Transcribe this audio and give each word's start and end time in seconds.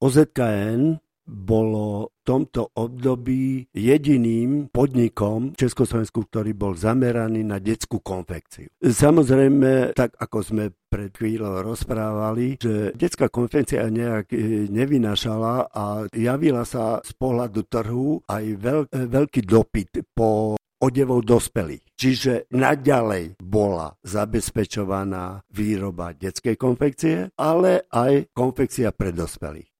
OZKN 0.00 1.00
bolo 1.26 2.14
v 2.14 2.20
tomto 2.22 2.70
období 2.78 3.66
jediným 3.74 4.70
podnikom 4.70 5.52
v 5.52 5.58
Československu, 5.58 6.30
ktorý 6.30 6.54
bol 6.54 6.78
zameraný 6.78 7.42
na 7.42 7.58
detskú 7.58 7.98
konfekciu. 7.98 8.70
Samozrejme, 8.78 9.98
tak 9.98 10.14
ako 10.22 10.38
sme 10.42 10.64
pred 10.86 11.10
chvíľou 11.10 11.66
rozprávali, 11.66 12.62
že 12.62 12.94
detská 12.94 13.26
konfekcia 13.26 13.90
nejak 13.90 14.30
e, 14.30 14.70
nevynašala 14.70 15.74
a 15.74 16.06
javila 16.14 16.62
sa 16.62 17.02
z 17.02 17.12
pohľadu 17.18 17.66
trhu 17.66 18.22
aj 18.30 18.44
veľ, 18.56 18.80
e, 18.94 19.10
veľký 19.10 19.42
dopyt 19.42 20.14
po 20.14 20.54
odevov 20.78 21.26
dospelých. 21.26 21.84
Čiže 21.96 22.32
naďalej 22.54 23.40
bola 23.42 23.90
zabezpečovaná 24.04 25.42
výroba 25.50 26.14
detskej 26.14 26.54
konfekcie, 26.54 27.34
ale 27.34 27.88
aj 27.90 28.30
konfekcia 28.36 28.92
pre 28.94 29.10
dospelých. 29.10 29.75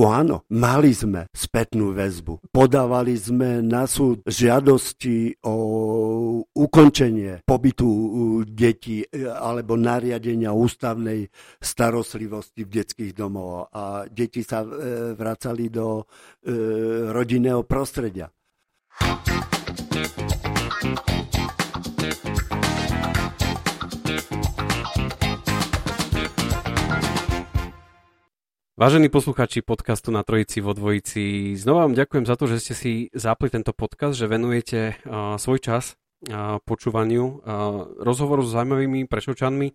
Áno, 0.00 0.48
mali 0.48 0.96
sme 0.96 1.28
spätnú 1.34 1.92
väzbu. 1.92 2.52
Podávali 2.54 3.18
sme 3.20 3.60
na 3.60 3.84
súd 3.84 4.24
žiadosti 4.24 5.42
o 5.44 5.56
ukončenie 6.46 7.44
pobytu 7.44 7.88
detí 8.48 9.04
e, 9.04 9.28
alebo 9.28 9.76
nariadenia 9.76 10.56
ústavnej 10.56 11.28
starostlivosti 11.60 12.64
v 12.64 12.70
detských 12.80 13.12
domov 13.12 13.68
a 13.74 14.06
deti 14.08 14.40
sa 14.40 14.64
e, 14.64 14.68
vracali 15.12 15.68
do 15.68 16.00
e, 16.00 16.04
rodinného 17.12 17.66
prostredia. 17.68 18.32
Vážení 28.80 29.12
posluchači 29.12 29.60
podcastu 29.60 30.08
na 30.08 30.24
Trojici 30.24 30.64
vo 30.64 30.72
Dvojici, 30.72 31.52
znova 31.52 31.84
vám 31.84 31.92
ďakujem 31.92 32.24
za 32.24 32.32
to, 32.32 32.48
že 32.48 32.64
ste 32.64 32.72
si 32.72 32.92
zapli 33.12 33.52
tento 33.52 33.76
podcast, 33.76 34.16
že 34.16 34.24
venujete 34.24 34.96
uh, 35.04 35.36
svoj 35.36 35.60
čas 35.60 36.00
uh, 36.32 36.56
počúvaniu 36.64 37.24
uh, 37.28 37.36
rozhovoru 38.00 38.40
s 38.40 38.56
zaujímavými 38.56 39.04
prešovčanmi. 39.04 39.68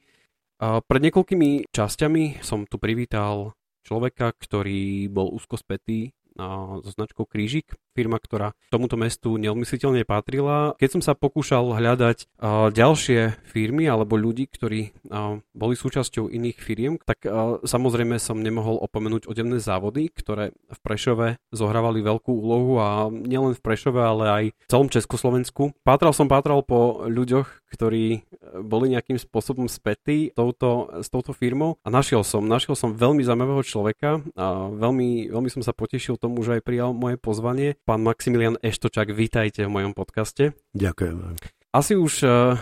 Uh, 0.57 0.81
pred 0.81 1.05
niekoľkými 1.05 1.69
časťami 1.69 2.41
som 2.41 2.65
tu 2.65 2.81
privítal 2.81 3.53
človeka, 3.85 4.33
ktorý 4.41 5.05
bol 5.13 5.29
úzko 5.37 5.61
spätý 5.61 6.17
uh, 6.41 6.81
so 6.81 6.89
značkou 6.89 7.29
Krížik, 7.29 7.77
firma, 7.95 8.19
ktorá 8.19 8.51
tomuto 8.67 8.99
mestu 8.99 9.39
neodmysliteľne 9.39 10.03
patrila. 10.03 10.75
Keď 10.75 10.99
som 10.99 11.01
sa 11.01 11.15
pokúšal 11.15 11.71
hľadať 11.79 12.27
uh, 12.27 12.67
ďalšie 12.75 13.47
firmy 13.47 13.87
alebo 13.87 14.19
ľudí, 14.19 14.51
ktorí 14.51 14.91
uh, 15.07 15.39
boli 15.55 15.79
súčasťou 15.79 16.27
iných 16.27 16.59
firiem, 16.59 16.93
tak 16.99 17.23
uh, 17.23 17.63
samozrejme 17.63 18.19
som 18.19 18.43
nemohol 18.43 18.83
opomenúť 18.83 19.31
odevné 19.31 19.63
závody, 19.63 20.11
ktoré 20.11 20.51
v 20.51 20.79
Prešove 20.83 21.39
zohrávali 21.55 22.03
veľkú 22.03 22.35
úlohu 22.35 22.83
a 22.83 23.07
nielen 23.07 23.55
v 23.55 23.63
Prešove, 23.63 24.01
ale 24.03 24.25
aj 24.27 24.43
v 24.51 24.67
celom 24.67 24.91
Československu. 24.91 25.71
Pátral 25.87 26.11
som 26.11 26.27
pátral 26.27 26.59
po 26.67 27.07
ľuďoch, 27.07 27.47
ktorí 27.71 28.27
boli 28.65 28.91
nejakým 28.91 29.19
spôsobom 29.19 29.67
spätí 29.71 30.31
touto, 30.35 30.91
s 30.99 31.07
touto 31.07 31.31
firmou 31.31 31.77
a 31.83 31.87
našiel 31.91 32.23
som, 32.23 32.43
našiel 32.43 32.75
som 32.75 32.95
veľmi 32.95 33.21
zaujímavého 33.23 33.63
človeka 33.63 34.23
a 34.35 34.71
veľmi, 34.71 35.31
veľmi 35.31 35.49
som 35.51 35.61
sa 35.61 35.75
potešil 35.75 36.15
tomu, 36.19 36.41
že 36.41 36.59
aj 36.59 36.65
prijal 36.65 36.91
moje 36.95 37.19
pozvanie 37.19 37.77
Pán 37.85 38.01
Maximilian 38.01 38.57
Eštočák, 38.65 39.13
vítajte 39.13 39.61
v 39.61 39.69
mojom 39.69 39.93
podcaste. 39.93 40.57
Ďakujem. 40.73 41.37
Asi 41.69 41.93
už 41.93 42.13
uh, 42.25 42.57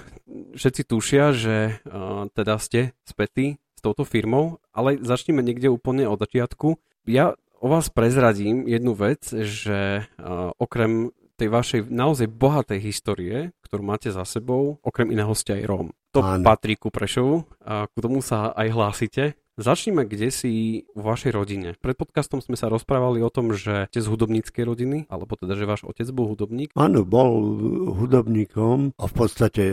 všetci 0.52 0.84
tušia, 0.84 1.32
že 1.32 1.80
uh, 1.88 2.28
teda 2.36 2.60
ste 2.60 2.92
spätí 3.08 3.56
s 3.56 3.80
touto 3.80 4.04
firmou, 4.04 4.60
ale 4.76 5.00
začneme 5.00 5.40
niekde 5.40 5.72
úplne 5.72 6.12
od 6.12 6.20
začiatku. 6.20 6.76
Ja 7.08 7.40
o 7.56 7.72
vás 7.72 7.88
prezradím 7.88 8.68
jednu 8.68 9.00
vec, 9.00 9.32
že 9.32 10.04
uh, 10.04 10.52
okrem 10.60 11.16
tej 11.40 11.48
vašej 11.48 11.80
naozaj 11.88 12.28
bohatej 12.28 12.84
histórie, 12.84 13.56
ktorú 13.64 13.80
máte 13.80 14.12
za 14.12 14.28
sebou, 14.28 14.84
okrem 14.84 15.08
iného 15.08 15.32
ste 15.40 15.56
aj 15.56 15.64
Róm. 15.64 15.88
To 16.14 16.20
Áno. 16.20 16.44
patrí 16.44 16.76
ku 16.76 16.92
Prešovu 16.92 17.48
a 17.64 17.88
ku 17.88 18.04
tomu 18.04 18.20
sa 18.20 18.52
aj 18.54 18.68
hlásite. 18.76 19.40
Začneme 19.54 20.10
kde 20.10 20.34
si 20.34 20.82
vo 20.98 21.14
vašej 21.14 21.30
rodine. 21.30 21.78
Pred 21.78 21.94
podcastom 21.94 22.42
sme 22.42 22.58
sa 22.58 22.74
rozprávali 22.74 23.22
o 23.22 23.30
tom, 23.30 23.54
že 23.54 23.86
ste 23.94 24.02
z 24.02 24.10
hudobníckej 24.10 24.66
rodiny, 24.66 24.98
alebo 25.14 25.38
teda, 25.38 25.54
že 25.54 25.70
váš 25.70 25.86
otec 25.86 26.10
bol 26.10 26.26
hudobník. 26.34 26.74
Áno, 26.74 27.06
bol 27.06 27.54
hudobníkom 27.94 28.98
a 28.98 29.04
v 29.06 29.14
podstate 29.14 29.64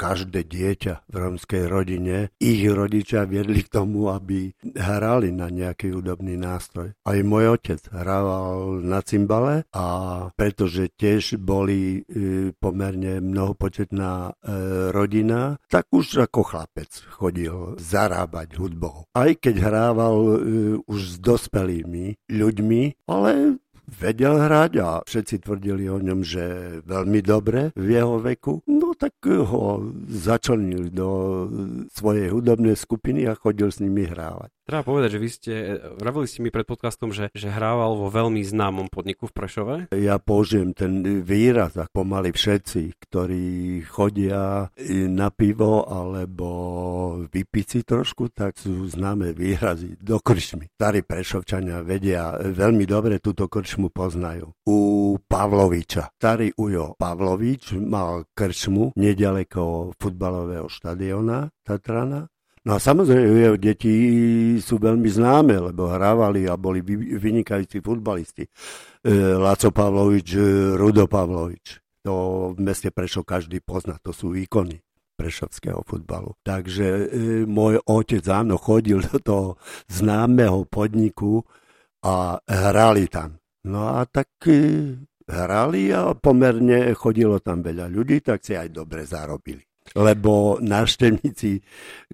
každé 0.00 0.48
dieťa 0.48 1.12
v 1.12 1.16
romskej 1.20 1.68
rodine, 1.68 2.32
ich 2.40 2.64
rodičia 2.72 3.28
viedli 3.28 3.60
k 3.60 3.68
tomu, 3.68 4.08
aby 4.08 4.48
hrali 4.64 5.28
na 5.28 5.52
nejaký 5.52 5.92
hudobný 5.92 6.40
nástroj. 6.40 6.96
Aj 7.04 7.18
môj 7.20 7.60
otec 7.60 7.84
hrával 7.92 8.80
na 8.80 9.04
cymbale 9.04 9.68
a 9.76 9.84
pretože 10.40 10.88
tiež 10.96 11.36
boli 11.36 12.00
e, 12.00 12.56
pomerne 12.56 13.20
mnohopočetná 13.20 14.12
e, 14.24 14.30
rodina, 14.88 15.60
tak 15.68 15.92
už 15.92 16.24
ako 16.24 16.40
chlapec 16.48 16.88
chodil 17.12 17.76
zarábať 17.76 18.56
hudbou 18.56 19.04
aj 19.18 19.42
keď 19.42 19.54
hrával 19.58 20.16
uh, 20.18 20.38
už 20.86 21.00
s 21.00 21.16
dospelými 21.18 22.18
ľuďmi, 22.30 23.10
ale 23.10 23.58
vedel 23.88 24.36
hrať 24.36 24.72
a 24.84 24.88
všetci 25.02 25.48
tvrdili 25.48 25.88
o 25.88 25.96
ňom, 25.96 26.20
že 26.20 26.44
veľmi 26.84 27.20
dobre 27.24 27.72
v 27.72 27.88
jeho 27.88 28.20
veku. 28.20 28.60
No 28.68 28.92
tak 28.92 29.16
ho 29.24 29.80
začlenili 30.12 30.92
do 30.92 31.08
svojej 31.88 32.28
hudobnej 32.28 32.76
skupiny 32.76 33.24
a 33.24 33.38
chodil 33.38 33.72
s 33.72 33.80
nimi 33.80 34.04
hrávať. 34.04 34.52
Treba 34.68 34.84
povedať, 34.84 35.16
že 35.16 35.22
vy 35.24 35.28
ste, 35.32 35.54
vravili 35.96 36.28
ste 36.28 36.44
mi 36.44 36.52
pred 36.52 36.68
podcastom, 36.68 37.08
že, 37.08 37.32
že 37.32 37.48
hrával 37.48 37.96
vo 37.96 38.12
veľmi 38.12 38.44
známom 38.44 38.92
podniku 38.92 39.24
v 39.24 39.32
Prešove. 39.32 39.74
Ja 39.96 40.20
použijem 40.20 40.76
ten 40.76 41.24
výraz, 41.24 41.80
ako 41.80 42.04
pomaly 42.04 42.36
všetci, 42.36 43.00
ktorí 43.00 43.80
chodia 43.88 44.68
na 45.08 45.32
pivo 45.32 45.88
alebo 45.88 46.48
vypiť 47.32 47.64
si 47.64 47.80
trošku, 47.80 48.28
tak 48.28 48.60
sú 48.60 48.84
známe 48.92 49.32
výrazy 49.32 49.96
do 50.04 50.20
krčmy. 50.20 50.68
Starí 50.76 51.00
Prešovčania 51.00 51.80
vedia 51.80 52.36
veľmi 52.36 52.84
dobre 52.84 53.24
túto 53.24 53.48
krčmu 53.48 53.88
poznajú. 53.88 54.52
U 54.68 54.78
Pavloviča. 55.16 56.12
Starý 56.20 56.52
Ujo 56.60 56.92
Pavlovič 57.00 57.72
mal 57.80 58.28
krčmu 58.36 58.92
nedaleko 59.00 59.96
futbalového 59.96 60.68
štadiona 60.68 61.48
Tatrana 61.64 62.28
No 62.68 62.76
a 62.76 62.84
samozrejme, 62.84 63.56
deti 63.56 63.96
sú 64.60 64.76
veľmi 64.76 65.08
známe, 65.08 65.72
lebo 65.72 65.88
hrávali 65.88 66.44
a 66.44 66.60
boli 66.60 66.84
vynikajúci 67.16 67.80
futbalisti. 67.80 68.44
E, 68.44 68.52
Laco 69.40 69.72
Pavlovič, 69.72 70.36
e, 70.36 70.76
Rudo 70.76 71.08
Pavlovič. 71.08 71.80
To 72.04 72.52
v 72.52 72.60
meste 72.60 72.92
Prešov 72.92 73.24
každý 73.24 73.64
pozná, 73.64 73.96
to 74.04 74.12
sú 74.12 74.36
ikony 74.36 74.84
prešovského 75.16 75.80
futbalu. 75.80 76.36
Takže 76.44 76.84
e, 76.84 77.04
môj 77.48 77.80
otec 77.88 78.20
áno 78.28 78.60
chodil 78.60 79.00
do 79.00 79.16
toho 79.16 79.48
známeho 79.88 80.68
podniku 80.68 81.40
a 82.04 82.36
hrali 82.44 83.08
tam. 83.08 83.40
No 83.64 83.96
a 83.96 84.04
tak 84.04 84.28
e, 84.44 84.92
hrali 85.24 85.88
a 85.88 86.12
pomerne 86.12 86.92
chodilo 86.92 87.40
tam 87.40 87.64
veľa 87.64 87.88
ľudí, 87.88 88.20
tak 88.20 88.44
si 88.44 88.52
aj 88.52 88.68
dobre 88.76 89.08
zarobili 89.08 89.67
lebo 89.94 90.58
návštevníci 90.60 91.62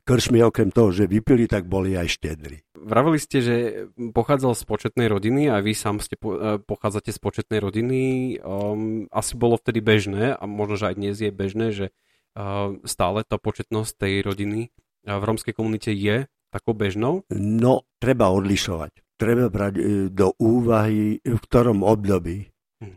kršmi 0.05 0.45
okrem 0.45 0.71
toho, 0.71 0.93
že 0.93 1.11
vypili, 1.11 1.49
tak 1.49 1.67
boli 1.67 1.97
aj 1.97 2.09
štedri. 2.21 2.63
Vravili 2.75 3.17
ste, 3.17 3.39
že 3.41 3.57
pochádzal 3.97 4.53
z 4.53 4.65
početnej 4.69 5.09
rodiny 5.09 5.49
a 5.49 5.59
vy 5.65 5.73
sám 5.73 6.05
ste 6.05 6.21
po, 6.21 6.37
e, 6.37 6.61
pochádzate 6.61 7.11
z 7.17 7.19
početnej 7.19 7.59
rodiny. 7.65 8.01
Um, 8.45 9.09
asi 9.09 9.41
bolo 9.41 9.57
vtedy 9.57 9.81
bežné 9.81 10.37
a 10.37 10.45
možno, 10.45 10.77
že 10.77 10.93
aj 10.93 10.97
dnes 11.01 11.17
je 11.17 11.31
bežné, 11.33 11.67
že 11.73 11.87
uh, 12.37 12.77
stále 12.85 13.25
tá 13.25 13.41
početnosť 13.41 13.91
tej 13.97 14.15
rodiny 14.21 14.61
uh, 15.09 15.17
v 15.17 15.23
rómskej 15.25 15.57
komunite 15.57 15.91
je 15.97 16.29
takou 16.53 16.77
bežnou? 16.77 17.25
No, 17.33 17.89
treba 17.99 18.29
odlišovať. 18.31 19.01
Treba 19.17 19.47
brať 19.47 19.75
do 20.11 20.35
úvahy, 20.43 21.23
v 21.23 21.39
ktorom 21.39 21.87
období 21.87 22.54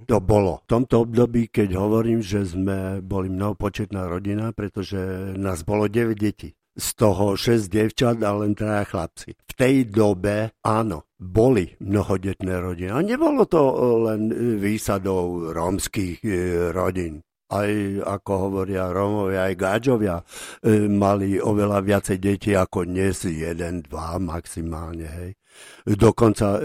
to 0.10 0.18
bolo. 0.20 0.64
V 0.66 0.68
tomto 0.68 1.08
období, 1.08 1.48
keď 1.48 1.78
hovorím, 1.78 2.20
že 2.20 2.44
sme 2.44 3.00
boli 3.00 3.32
mnohopočetná 3.32 4.10
rodina, 4.10 4.52
pretože 4.52 4.98
nás 5.38 5.64
bolo 5.64 5.88
9 5.88 6.18
detí. 6.18 6.54
z 6.78 6.94
toho 6.94 7.34
6 7.34 7.74
devčat 7.74 8.22
a 8.22 8.38
len 8.38 8.54
traja 8.54 8.86
chlapci. 8.86 9.34
V 9.34 9.54
tej 9.58 9.90
dobe, 9.90 10.54
áno, 10.62 11.10
boli 11.18 11.74
mnohodetné 11.82 12.54
rodiny. 12.54 12.94
A 12.94 13.02
nebolo 13.02 13.50
to 13.50 13.62
len 14.06 14.30
výsadou 14.62 15.50
rómskych 15.58 16.22
e, 16.22 16.30
rodín 16.70 17.26
aj 17.48 17.72
ako 18.04 18.32
hovoria 18.48 18.92
Rómovia, 18.92 19.48
aj 19.48 19.56
Gáďovia, 19.56 20.20
e, 20.20 20.24
mali 20.92 21.40
oveľa 21.40 21.80
viacej 21.80 22.18
detí 22.20 22.52
ako 22.52 22.84
dnes, 22.84 23.24
jeden, 23.24 23.88
dva 23.88 24.20
maximálne. 24.20 25.08
Hej. 25.08 25.32
Dokonca 25.88 26.58
e, 26.58 26.62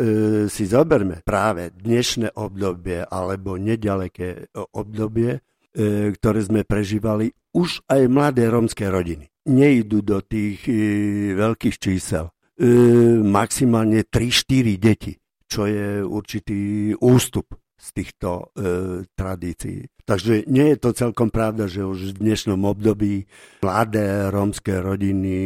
si 0.50 0.64
zoberme 0.66 1.22
práve 1.22 1.70
dnešné 1.70 2.34
obdobie 2.34 3.06
alebo 3.06 3.54
nedaleké 3.54 4.50
obdobie, 4.74 5.38
e, 5.38 5.40
ktoré 6.16 6.40
sme 6.42 6.66
prežívali, 6.66 7.30
už 7.54 7.86
aj 7.86 8.02
mladé 8.10 8.50
rómske 8.50 8.88
rodiny 8.88 9.32
nejdú 9.46 10.02
do 10.02 10.18
tých 10.22 10.66
e, 10.66 10.74
veľkých 11.34 11.76
čísel. 11.78 12.30
E, 12.58 12.62
maximálne 13.22 14.06
3-4 14.06 14.78
deti, 14.78 15.12
čo 15.46 15.66
je 15.66 16.02
určitý 16.02 16.92
ústup 16.98 17.61
z 17.82 17.88
týchto 17.90 18.54
e, 18.54 19.02
tradícií. 19.18 19.90
Takže 20.06 20.46
nie 20.46 20.74
je 20.74 20.78
to 20.78 20.90
celkom 20.94 21.34
pravda, 21.34 21.66
že 21.66 21.82
už 21.82 22.14
v 22.14 22.22
dnešnom 22.22 22.62
období 22.62 23.26
mladé 23.62 24.30
rómske 24.30 24.78
rodiny 24.78 25.38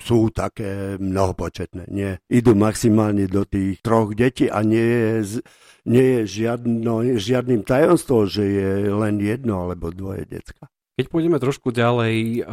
sú 0.00 0.32
také 0.32 0.96
mnohopočetné. 0.96 1.92
Nie. 1.92 2.20
Idú 2.32 2.56
maximálne 2.56 3.28
do 3.28 3.44
tých 3.44 3.84
troch 3.84 4.16
detí 4.16 4.48
a 4.48 4.64
nie 4.64 4.80
je, 4.80 5.44
nie 5.88 6.06
je 6.20 6.20
žiadno, 6.40 7.16
žiadnym 7.20 7.64
tajomstvom, 7.64 8.28
že 8.28 8.44
je 8.44 8.70
len 8.88 9.20
jedno 9.20 9.68
alebo 9.68 9.92
dvoje 9.92 10.24
decka. 10.24 10.72
Keď 10.96 11.08
pôjdeme 11.08 11.40
trošku 11.40 11.72
ďalej, 11.72 12.44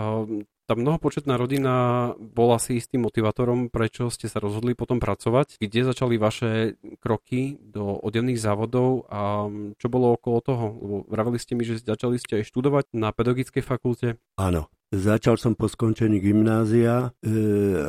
tá 0.69 0.77
mnohopočetná 0.77 1.33
rodina 1.33 1.73
bola 2.21 2.61
si 2.61 2.77
istým 2.77 3.01
motivátorom, 3.09 3.73
prečo 3.73 4.13
ste 4.13 4.29
sa 4.29 4.37
rozhodli 4.37 4.77
potom 4.77 5.01
pracovať. 5.01 5.57
Kde 5.57 5.89
začali 5.89 6.21
vaše 6.21 6.77
kroky 7.01 7.57
do 7.57 7.97
odevných 7.97 8.37
závodov 8.37 9.09
a 9.09 9.49
čo 9.81 9.89
bolo 9.89 10.13
okolo 10.13 10.37
toho? 10.45 10.65
Lebo 10.77 10.95
vraveli 11.09 11.41
ste 11.41 11.57
mi, 11.57 11.65
že 11.65 11.81
začali 11.81 12.21
ste 12.21 12.45
aj 12.45 12.53
študovať 12.53 12.93
na 12.93 13.09
pedagogickej 13.09 13.65
fakulte. 13.65 14.21
Áno, 14.37 14.69
Začal 14.89 15.37
som 15.37 15.53
po 15.53 15.69
skončení 15.69 16.17
gymnázia, 16.17 17.13
e, 17.21 17.37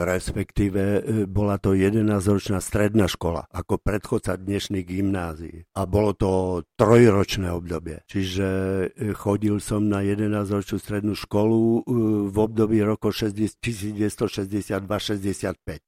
respektíve 0.05 1.01
e, 1.01 1.25
bola 1.25 1.57
to 1.57 1.73
11-ročná 1.73 2.61
stredná 2.61 3.09
škola, 3.09 3.49
ako 3.49 3.81
predchodca 3.81 4.37
dnešných 4.37 4.85
gymnázií. 4.85 5.65
A 5.73 5.89
bolo 5.89 6.13
to 6.13 6.61
trojročné 6.77 7.57
obdobie. 7.57 8.05
Čiže 8.05 8.49
e, 8.93 9.17
chodil 9.17 9.65
som 9.65 9.89
na 9.89 10.05
11-ročnú 10.05 10.77
strednú 10.77 11.17
školu 11.17 11.81
e, 11.81 12.29
v 12.29 12.37
období 12.37 12.85
roku 12.85 13.17
1962-65. 13.17 14.85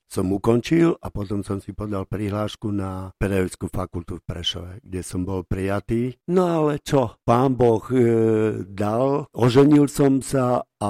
Som 0.08 0.32
ukončil 0.32 0.96
a 0.96 1.12
potom 1.12 1.44
som 1.44 1.60
si 1.60 1.76
podal 1.76 2.08
prihlášku 2.08 2.72
na 2.72 3.12
pedagogickú 3.20 3.68
fakultu 3.68 4.16
v 4.16 4.24
Prešove, 4.24 4.80
kde 4.80 5.04
som 5.04 5.28
bol 5.28 5.44
prijatý. 5.44 6.16
No 6.32 6.48
ale 6.48 6.80
čo? 6.80 7.20
Pán 7.28 7.52
Boh 7.52 7.84
e, 7.92 8.64
dal, 8.64 9.28
oženil 9.36 9.92
som 9.92 10.24
sa 10.24 10.64
a 10.82 10.88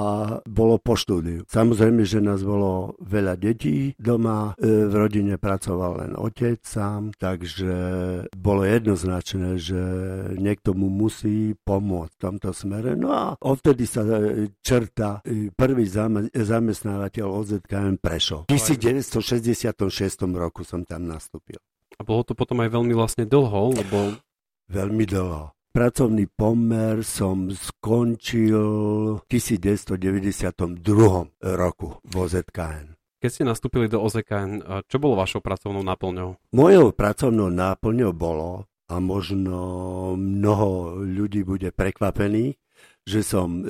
bolo 0.49 0.81
po 0.81 0.97
štúdiu. 0.97 1.45
Samozrejme, 1.45 2.01
že 2.01 2.17
nás 2.17 2.41
bolo 2.41 2.97
veľa 2.97 3.37
detí 3.37 3.93
doma, 4.01 4.57
e, 4.57 4.89
v 4.89 4.93
rodine 4.97 5.37
pracoval 5.37 6.01
len 6.01 6.11
otec 6.17 6.57
sám, 6.65 7.13
takže 7.13 7.73
bolo 8.33 8.65
jednoznačné, 8.65 9.61
že 9.61 9.81
niekto 10.41 10.73
mu 10.73 10.89
musí 10.89 11.53
pomôcť 11.61 12.09
v 12.09 12.21
tomto 12.21 12.49
smere. 12.57 12.97
No 12.97 13.13
a 13.13 13.23
odtedy 13.37 13.85
sa 13.85 14.01
e, 14.01 14.49
črta 14.65 15.21
e, 15.21 15.53
prvý 15.53 15.85
zamestnávateľ 16.33 17.25
OZKM 17.29 18.01
Prešov. 18.01 18.49
V 18.49 18.57
1966 18.57 19.77
roku 20.33 20.65
som 20.65 20.81
tam 20.81 21.05
nastúpil. 21.05 21.61
A 21.93 22.01
bolo 22.01 22.25
to 22.25 22.33
potom 22.33 22.57
aj 22.65 22.73
veľmi 22.73 22.97
vlastne 22.97 23.29
dlho, 23.29 23.77
lebo... 23.77 24.17
Veľmi 24.63 25.05
dlho 25.05 25.52
pracovný 25.73 26.29
pomer 26.29 27.01
som 27.01 27.49
skončil 27.49 28.61
v 29.17 29.21
1992 29.25 30.77
roku 31.41 31.97
v 32.05 32.13
OZKN. 32.13 32.93
Keď 33.17 33.29
ste 33.31 33.43
nastúpili 33.43 33.89
do 33.89 34.05
OZKN, 34.05 34.85
čo 34.85 35.01
bolo 35.01 35.17
vašou 35.17 35.41
pracovnou 35.41 35.81
náplňou? 35.81 36.37
Mojou 36.53 36.93
pracovnou 36.93 37.49
náplňou 37.49 38.13
bolo, 38.13 38.69
a 38.91 38.99
možno 38.99 39.57
mnoho 40.13 41.01
ľudí 41.01 41.41
bude 41.41 41.73
prekvapených, 41.73 42.53
že 43.03 43.19
som 43.19 43.59
e, 43.59 43.63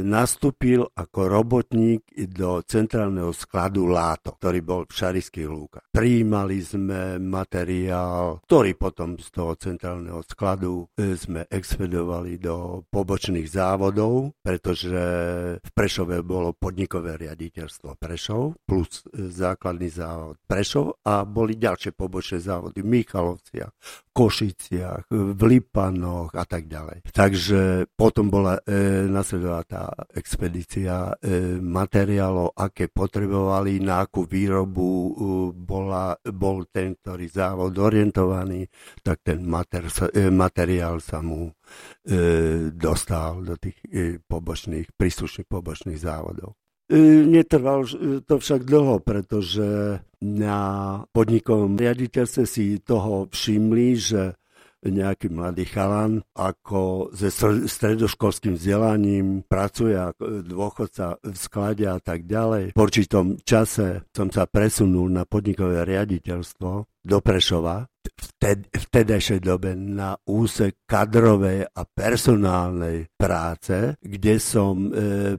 nastúpil 0.00 0.88
ako 0.96 1.20
robotník 1.28 2.08
do 2.32 2.64
centrálneho 2.64 3.30
skladu 3.36 3.84
Láto, 3.84 4.40
ktorý 4.40 4.60
bol 4.64 4.80
v 4.88 4.96
Šarických 4.96 5.48
lúkach. 5.48 5.84
Prijímali 5.92 6.64
sme 6.64 7.20
materiál, 7.20 8.40
ktorý 8.48 8.72
potom 8.80 9.20
z 9.20 9.28
toho 9.28 9.52
centrálneho 9.60 10.24
skladu 10.24 10.88
e, 10.96 11.12
sme 11.12 11.44
expedovali 11.44 12.40
do 12.40 12.88
pobočných 12.88 13.44
závodov, 13.44 14.32
pretože 14.40 15.02
v 15.60 15.70
Prešove 15.76 16.24
bolo 16.24 16.56
podnikové 16.56 17.20
riaditeľstvo 17.20 18.00
Prešov 18.00 18.64
plus 18.64 19.04
e, 19.12 19.28
základný 19.28 19.92
závod 19.92 20.40
Prešov 20.48 21.04
a 21.04 21.28
boli 21.28 21.60
ďalšie 21.60 21.92
pobočné 21.92 22.40
závody 22.40 22.80
v 22.80 22.88
Michalovciach, 23.04 23.72
Košiciach, 24.14 25.12
v 25.12 25.40
Lipanoch 25.44 26.32
a 26.32 26.44
tak 26.48 26.64
ďalej. 26.70 27.04
Takže 27.12 27.92
potom 27.92 28.32
bola 28.32 28.53
e, 28.62 29.06
nasledovala 29.10 29.64
tá 29.66 29.84
expedícia 30.14 31.10
e, 31.18 31.58
materiálov, 31.58 32.54
aké 32.54 32.92
potrebovali, 32.92 33.82
na 33.82 34.06
akú 34.06 34.28
výrobu 34.28 34.86
e, 34.86 35.10
bola, 35.54 36.14
bol 36.30 36.68
ten, 36.70 36.94
ktorý 36.94 37.26
závod 37.26 37.74
orientovaný, 37.74 38.66
tak 39.02 39.26
ten 39.26 39.42
mater, 39.42 39.90
e, 39.90 40.30
materiál 40.30 41.02
sa 41.02 41.18
mu 41.24 41.48
e, 41.48 41.52
dostal 42.70 43.42
do 43.42 43.58
tých 43.58 43.78
e, 43.90 44.18
pobočných, 44.22 44.94
príslušných 44.94 45.48
pobočných 45.48 45.98
závodov. 45.98 46.54
E, 46.84 47.00
netrval 47.24 47.88
to 48.28 48.34
však 48.36 48.68
dlho, 48.68 49.00
pretože 49.00 49.98
na 50.20 50.60
podnikovom 51.12 51.80
riaditeľstve 51.80 52.44
si 52.44 52.78
toho 52.84 53.28
všimli, 53.32 53.88
že 53.96 54.22
nejaký 54.90 55.32
mladý 55.32 55.64
chalan, 55.64 56.20
ako 56.36 57.12
se 57.16 57.32
stredoškolským 57.68 58.58
vzdelaním 58.58 59.44
pracuje 59.48 59.96
ako 59.96 60.44
dôchodca 60.44 61.16
v 61.24 61.36
sklade 61.36 61.84
a 61.88 61.96
tak 62.02 62.28
ďalej. 62.28 62.76
V 62.76 62.80
určitom 62.80 63.40
čase 63.44 64.04
som 64.12 64.28
sa 64.28 64.44
presunul 64.44 65.08
na 65.08 65.24
podnikové 65.24 65.84
riaditeľstvo 65.88 66.70
do 67.04 67.18
Prešova 67.20 67.88
vted, 68.12 68.68
vtedajšej 68.70 69.40
dobe 69.40 69.72
na 69.74 70.16
úsek 70.28 70.84
kadrovej 70.84 71.68
a 71.68 71.82
personálnej 71.88 73.08
práce, 73.16 73.96
kde 74.00 74.36
som 74.36 74.88
e, 74.88 74.88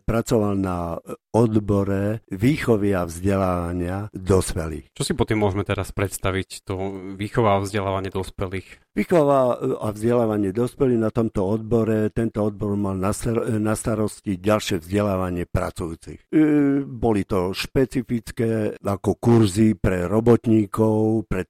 pracoval 0.02 0.54
na 0.58 0.98
odbore 1.36 2.24
výchovy 2.32 2.96
a 2.96 3.04
vzdelávania 3.04 4.08
dospelých. 4.16 4.96
Čo 4.96 5.04
si 5.04 5.14
potom 5.14 5.44
môžeme 5.44 5.68
teraz 5.68 5.92
predstaviť, 5.92 6.64
to 6.64 6.74
výchova 7.20 7.60
a 7.60 7.64
vzdelávanie 7.64 8.08
dospelých? 8.10 8.88
Výchova 8.96 9.60
a 9.84 9.88
vzdelávanie 9.92 10.56
dospelých 10.56 11.04
na 11.04 11.12
tomto 11.12 11.44
odbore, 11.44 12.08
tento 12.16 12.40
odbor 12.40 12.80
mal 12.80 12.96
na, 12.96 13.76
starosti 13.76 14.40
ďalšie 14.40 14.80
vzdelávanie 14.80 15.44
pracujúcich. 15.44 16.32
E, 16.32 16.80
boli 16.88 17.28
to 17.28 17.52
špecifické 17.52 18.80
ako 18.80 19.20
kurzy 19.20 19.76
pre 19.76 20.08
robotníkov, 20.08 21.28
pre 21.28 21.44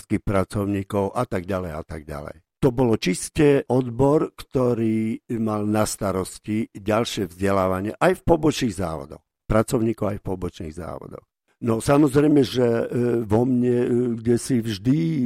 technicko-hospodárskych 0.00 0.24
pracovníkov 0.24 1.12
a 1.12 1.24
tak 1.26 1.46
ďalej 1.46 1.72
a 1.76 1.82
tak 1.84 2.02
ďalej. 2.04 2.36
To 2.60 2.68
bolo 2.68 3.00
čiste 3.00 3.64
odbor, 3.72 4.36
ktorý 4.36 5.24
mal 5.40 5.64
na 5.64 5.88
starosti 5.88 6.68
ďalšie 6.76 7.32
vzdelávanie 7.32 7.96
aj 7.96 8.20
v 8.20 8.22
pobočných 8.24 8.76
závodoch. 8.76 9.24
Pracovníkov 9.48 10.06
aj 10.12 10.18
v 10.20 10.26
pobočných 10.28 10.74
závodoch. 10.76 11.24
No 11.60 11.76
samozrejme, 11.76 12.40
že 12.40 12.64
e, 12.64 12.84
vo 13.20 13.44
mne, 13.44 13.78
e, 13.84 13.88
kde 14.16 14.36
si 14.40 14.64
vždy 14.64 14.96
e, 14.96 15.20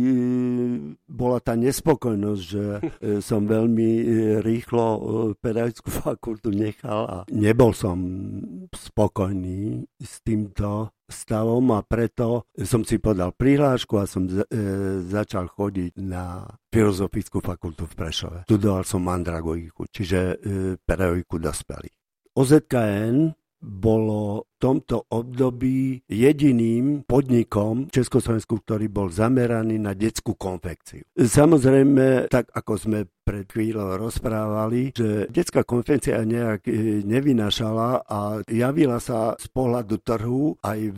bola 1.06 1.38
tá 1.38 1.54
nespokojnosť, 1.54 2.42
že 2.42 2.64
som 3.22 3.46
veľmi 3.46 3.90
rýchlo 4.42 4.86
pedagogickú 5.38 5.90
fakultu 5.94 6.50
nechal 6.50 7.06
a 7.06 7.18
nebol 7.30 7.70
som 7.70 7.98
spokojný 8.74 9.86
s 10.02 10.22
týmto 10.26 10.93
stavom 11.04 11.76
a 11.76 11.84
preto 11.84 12.48
som 12.64 12.80
si 12.80 12.96
podal 12.96 13.36
prihlášku 13.36 14.00
a 14.00 14.08
som 14.08 14.24
začal 15.04 15.52
chodiť 15.52 16.00
na 16.00 16.48
Filozofickú 16.72 17.44
fakultu 17.44 17.84
v 17.84 17.94
Prešove. 17.94 18.38
Studoval 18.48 18.88
som 18.88 19.04
andragogiku, 19.06 19.84
čiže 19.92 20.40
pedagogiku 20.82 21.36
dospelých. 21.38 21.94
OZKN 22.34 23.30
bolo 23.64 24.44
v 24.44 24.56
tomto 24.60 25.08
období 25.08 26.04
jediným 26.04 27.08
podnikom 27.08 27.88
v 27.88 27.94
Československu, 27.96 28.60
ktorý 28.60 28.92
bol 28.92 29.08
zameraný 29.08 29.80
na 29.80 29.96
detskú 29.96 30.36
konfekciu. 30.36 31.02
Samozrejme, 31.16 32.28
tak 32.28 32.52
ako 32.52 32.72
sme 32.76 32.98
pred 33.24 33.48
chvíľou 33.48 33.96
rozprávali, 33.96 34.92
že 34.92 35.26
detská 35.32 35.64
konfekcia 35.64 36.20
nejak 36.28 36.68
e, 36.68 37.00
nevynašala 37.08 38.04
a 38.04 38.44
javila 38.44 39.00
sa 39.00 39.32
z 39.40 39.48
pohľadu 39.48 39.96
trhu 40.04 40.60
aj 40.60 40.78
e, 40.78 40.90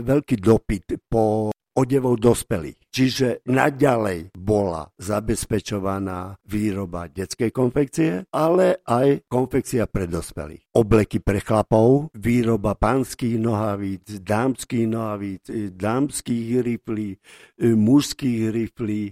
veľký 0.00 0.36
dopyt 0.40 0.96
po 1.12 1.53
odevov 1.74 2.22
dospelých. 2.22 2.78
Čiže 2.90 3.42
naďalej 3.50 4.30
bola 4.38 4.86
zabezpečovaná 4.98 6.38
výroba 6.46 7.10
detskej 7.10 7.50
konfekcie, 7.50 8.26
ale 8.30 8.82
aj 8.86 9.26
konfekcia 9.26 9.90
pre 9.90 10.06
dospelých. 10.06 10.70
Obleky 10.74 11.18
pre 11.18 11.42
chlapov, 11.42 12.14
výroba 12.14 12.78
pánskych 12.78 13.38
nohavíc, 13.38 14.22
dámskych 14.22 14.86
nohavíc, 14.86 15.50
dámskych 15.74 16.62
riflí, 16.62 17.18
mužských 17.62 18.40
riflí 18.54 19.04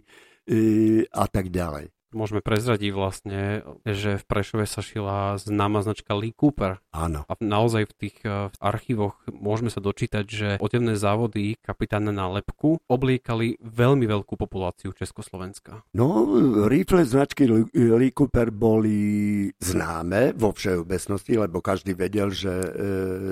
a 1.10 1.24
tak 1.30 1.54
ďalej 1.54 1.90
môžeme 2.12 2.44
prezradiť 2.44 2.90
vlastne, 2.92 3.66
že 3.82 4.20
v 4.20 4.24
Prešove 4.24 4.64
sa 4.68 4.80
šila 4.84 5.36
známa 5.40 5.82
značka 5.82 6.14
Lee 6.14 6.36
Cooper. 6.36 6.78
Áno. 6.92 7.24
A 7.26 7.32
naozaj 7.40 7.88
v 7.90 7.94
tých 7.96 8.16
v 8.22 8.56
archívoch 8.60 9.16
môžeme 9.28 9.72
sa 9.72 9.80
dočítať, 9.82 10.24
že 10.28 10.48
otevné 10.60 10.94
závody 10.96 11.56
kapitána 11.60 12.12
na 12.14 12.28
lepku 12.28 12.78
obliekali 12.86 13.56
veľmi 13.60 14.04
veľkú 14.06 14.36
populáciu 14.36 14.92
Československa. 14.92 15.82
No, 15.96 16.28
rifle 16.68 17.04
značky 17.04 17.48
Lee 17.72 18.14
Cooper 18.14 18.52
boli 18.52 19.48
známe 19.58 20.36
vo 20.36 20.52
všeobecnosti, 20.52 21.40
lebo 21.40 21.64
každý 21.64 21.96
vedel, 21.96 22.30
že 22.30 22.52
e, 22.52 22.68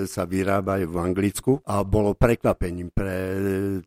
sa 0.09 0.25
vyrábajú 0.25 0.89
v 0.89 0.97
Anglicku 0.97 1.51
a 1.65 1.85
bolo 1.85 2.17
prekvapením 2.17 2.89
pre 2.91 3.15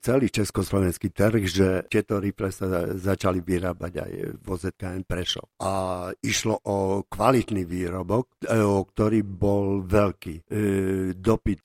celý 0.00 0.30
československý 0.30 1.10
trh, 1.10 1.42
že 1.44 1.68
tieto 1.90 2.18
rifle 2.22 2.50
sa 2.54 2.94
začali 2.94 3.42
vyrábať 3.42 3.92
aj 4.00 4.12
v 4.40 4.46
OZK 4.46 4.83
KM 4.84 5.08
Prešov. 5.08 5.48
A 5.64 5.72
išlo 6.20 6.60
o 6.60 7.08
kvalitný 7.08 7.64
výrobok, 7.64 8.44
e, 8.44 8.60
o 8.60 8.84
ktorý 8.84 9.24
bol 9.24 9.80
veľký 9.80 10.34
e, 10.36 10.42
dopyt. 11.16 11.64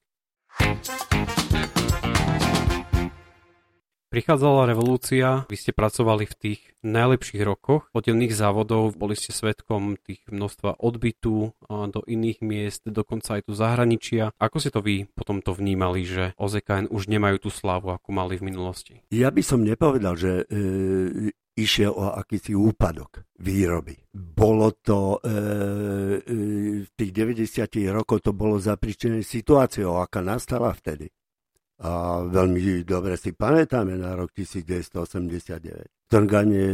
Prichádzala 4.09 4.65
revolúcia, 4.65 5.45
vy 5.45 5.53
ste 5.53 5.69
pracovali 5.69 6.25
v 6.25 6.33
tých 6.33 6.61
najlepších 6.81 7.45
rokoch 7.45 7.93
odevných 7.93 8.33
závodov, 8.33 8.97
boli 8.97 9.13
ste 9.13 9.29
svetkom 9.29 10.01
tých 10.01 10.25
množstva 10.33 10.81
odbytu 10.81 11.53
do 11.69 12.01
iných 12.09 12.41
miest, 12.41 12.89
dokonca 12.89 13.37
aj 13.37 13.45
tu 13.45 13.53
zahraničia. 13.53 14.33
Ako 14.41 14.57
si 14.57 14.73
to 14.73 14.81
vy 14.81 15.05
potom 15.13 15.45
to 15.45 15.53
vnímali, 15.53 16.09
že 16.09 16.33
OZKN 16.41 16.89
už 16.89 17.05
nemajú 17.05 17.37
tú 17.37 17.49
slávu, 17.53 17.93
ako 17.93 18.09
mali 18.09 18.41
v 18.41 18.49
minulosti? 18.49 19.05
Ja 19.13 19.29
by 19.29 19.45
som 19.45 19.61
nepovedal, 19.61 20.17
že 20.17 20.41
e, 20.49 21.29
išiel 21.59 21.91
o 21.91 22.15
akýsi 22.15 22.55
úpadok 22.55 23.27
výroby. 23.43 23.99
Bolo 24.15 24.71
to 24.79 25.19
e, 25.19 25.27
e, 25.27 25.37
v 26.87 26.89
tých 26.95 27.11
90 27.11 27.91
rokoch 27.91 28.23
to 28.23 28.31
bolo 28.31 28.55
zapričené 28.55 29.19
situáciou, 29.19 29.99
aká 29.99 30.23
nastala 30.23 30.71
vtedy. 30.71 31.11
A 31.79 32.23
veľmi 32.27 32.83
dobre 32.83 33.15
si 33.15 33.31
pamätáme 33.31 33.95
na 33.95 34.15
rok 34.15 34.31
1989 34.35 35.98
trganie 36.09 36.69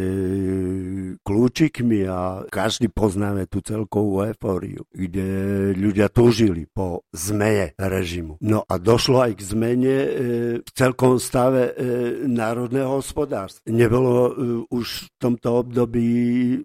kľúčikmi 1.20 2.08
a 2.08 2.48
každý 2.48 2.88
poznáme 2.88 3.51
tú 3.51 3.60
celkovú 3.60 4.24
eufóriu, 4.24 4.88
kde 4.96 5.27
ľudia 5.75 6.08
túžili 6.08 6.65
po 6.72 7.04
zmene 7.12 7.75
režimu. 7.75 8.39
No 8.39 8.63
a 8.63 8.80
došlo 8.80 9.27
aj 9.27 9.32
k 9.36 9.42
zmene 9.44 9.96
e, 9.96 10.10
v 10.63 10.70
celkom 10.72 11.20
stave 11.20 11.75
e, 11.75 11.84
národného 12.25 13.04
hospodárstva. 13.04 13.68
Nebolo 13.68 14.15
e, 14.15 14.34
už 14.72 15.12
v 15.12 15.18
tomto 15.20 15.68
období 15.68 16.12
e, 16.56 16.58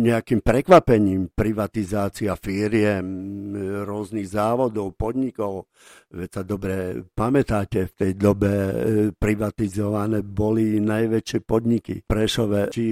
nejakým 0.00 0.40
prekvapením 0.40 1.28
privatizácia 1.36 2.32
firiem, 2.40 3.04
e, 3.04 3.84
rôznych 3.84 4.26
závodov, 4.26 4.96
podnikov. 4.96 5.68
Veď 6.06 6.30
sa 6.30 6.42
dobre 6.46 7.02
pamätáte, 7.18 7.90
v 7.90 7.92
tej 7.92 8.12
dobe 8.14 8.50
e, 8.50 8.72
privatizované 9.10 10.22
boli 10.22 10.78
najväčšie 10.78 11.38
podniky 11.42 12.06
Prešove, 12.06 12.70
či 12.70 12.84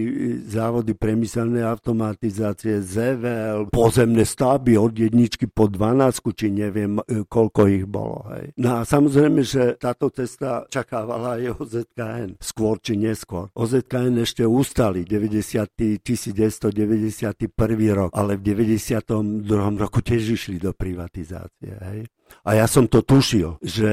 závody 0.51 0.99
priemyselnej 0.99 1.63
automatizácie, 1.63 2.83
ZVL, 2.83 3.71
pozemné 3.71 4.27
stavby 4.27 4.75
od 4.75 4.93
jedničky 4.99 5.47
po 5.47 5.71
12, 5.71 6.35
či 6.35 6.51
neviem, 6.51 6.99
e, 7.07 7.23
koľko 7.25 7.61
ich 7.71 7.87
bolo. 7.87 8.27
Hej. 8.35 8.59
No 8.59 8.83
a 8.83 8.89
samozrejme, 8.89 9.47
že 9.47 9.79
táto 9.79 10.11
cesta 10.11 10.67
čakávala 10.67 11.39
aj 11.39 11.63
OZKN, 11.63 12.43
skôr 12.43 12.83
či 12.83 12.99
neskôr. 12.99 13.49
OZKN 13.55 14.27
ešte 14.27 14.43
ustali 14.43 15.07
90. 15.07 16.03
1991 16.05 17.45
rok, 17.95 18.11
ale 18.15 18.37
v 18.37 18.43
92. 18.43 19.45
roku 19.79 20.01
tiež 20.01 20.23
išli 20.37 20.57
do 20.59 20.73
privatizácie. 20.73 21.73
Hej. 21.81 22.01
A 22.43 22.59
ja 22.59 22.67
som 22.67 22.91
to 22.91 23.01
tušil, 23.01 23.63
že 23.63 23.93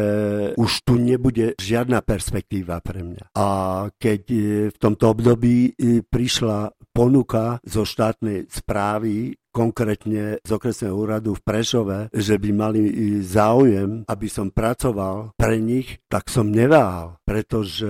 už 0.58 0.72
tu 0.84 0.98
nebude 1.00 1.56
žiadna 1.56 2.02
perspektíva 2.02 2.82
pre 2.84 3.06
mňa. 3.06 3.32
A 3.38 3.48
keď 3.96 4.22
e, 4.28 4.40
v 4.74 4.78
tomto 4.78 5.14
období 5.14 5.72
e, 5.72 6.02
prišla 6.04 6.74
ponuka 6.92 7.64
zo 7.64 7.88
štátnej 7.88 8.52
správy 8.52 9.40
konkrétne 9.52 10.40
z 10.44 10.50
okresného 10.52 10.96
úradu 10.96 11.36
v 11.36 11.44
Prešove, 11.44 12.00
že 12.12 12.36
by 12.40 12.50
mali 12.52 12.82
e, 12.88 12.94
záujem, 13.24 14.04
aby 14.08 14.28
som 14.28 14.52
pracoval 14.52 15.36
pre 15.40 15.60
nich, 15.60 16.00
tak 16.12 16.28
som 16.28 16.52
neváhal, 16.52 17.20
pretože 17.24 17.88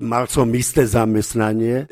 mal 0.00 0.28
som 0.28 0.48
isté 0.52 0.84
zamestnanie, 0.84 1.88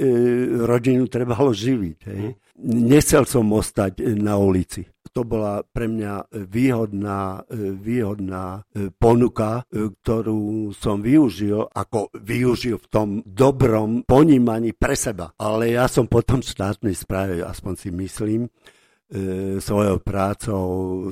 rodinu 0.65 1.09
trebalo 1.09 1.53
živiť. 1.53 1.99
Hej. 2.09 2.37
Nechcel 2.65 3.25
som 3.29 3.49
ostať 3.53 4.17
na 4.17 4.41
ulici 4.41 4.85
to 5.17 5.25
bola 5.25 5.65
pre 5.65 5.89
mňa 5.89 6.29
výhodná, 6.45 7.49
výhodná 7.81 8.61
e, 8.69 8.93
ponuka, 8.93 9.65
e, 9.65 9.89
ktorú 9.89 10.77
som 10.77 11.01
využil, 11.01 11.65
ako 11.73 12.13
využil 12.21 12.77
v 12.77 12.87
tom 12.93 13.09
dobrom 13.25 14.05
ponímaní 14.05 14.77
pre 14.77 14.93
seba. 14.93 15.33
Ale 15.41 15.73
ja 15.73 15.89
som 15.89 16.05
potom 16.05 16.45
v 16.45 16.53
štátnej 16.53 16.93
správe, 16.93 17.41
aspoň 17.41 17.73
si 17.81 17.89
myslím, 17.97 18.45
e, 18.45 18.51
svojou 19.57 20.05
prácou 20.05 20.65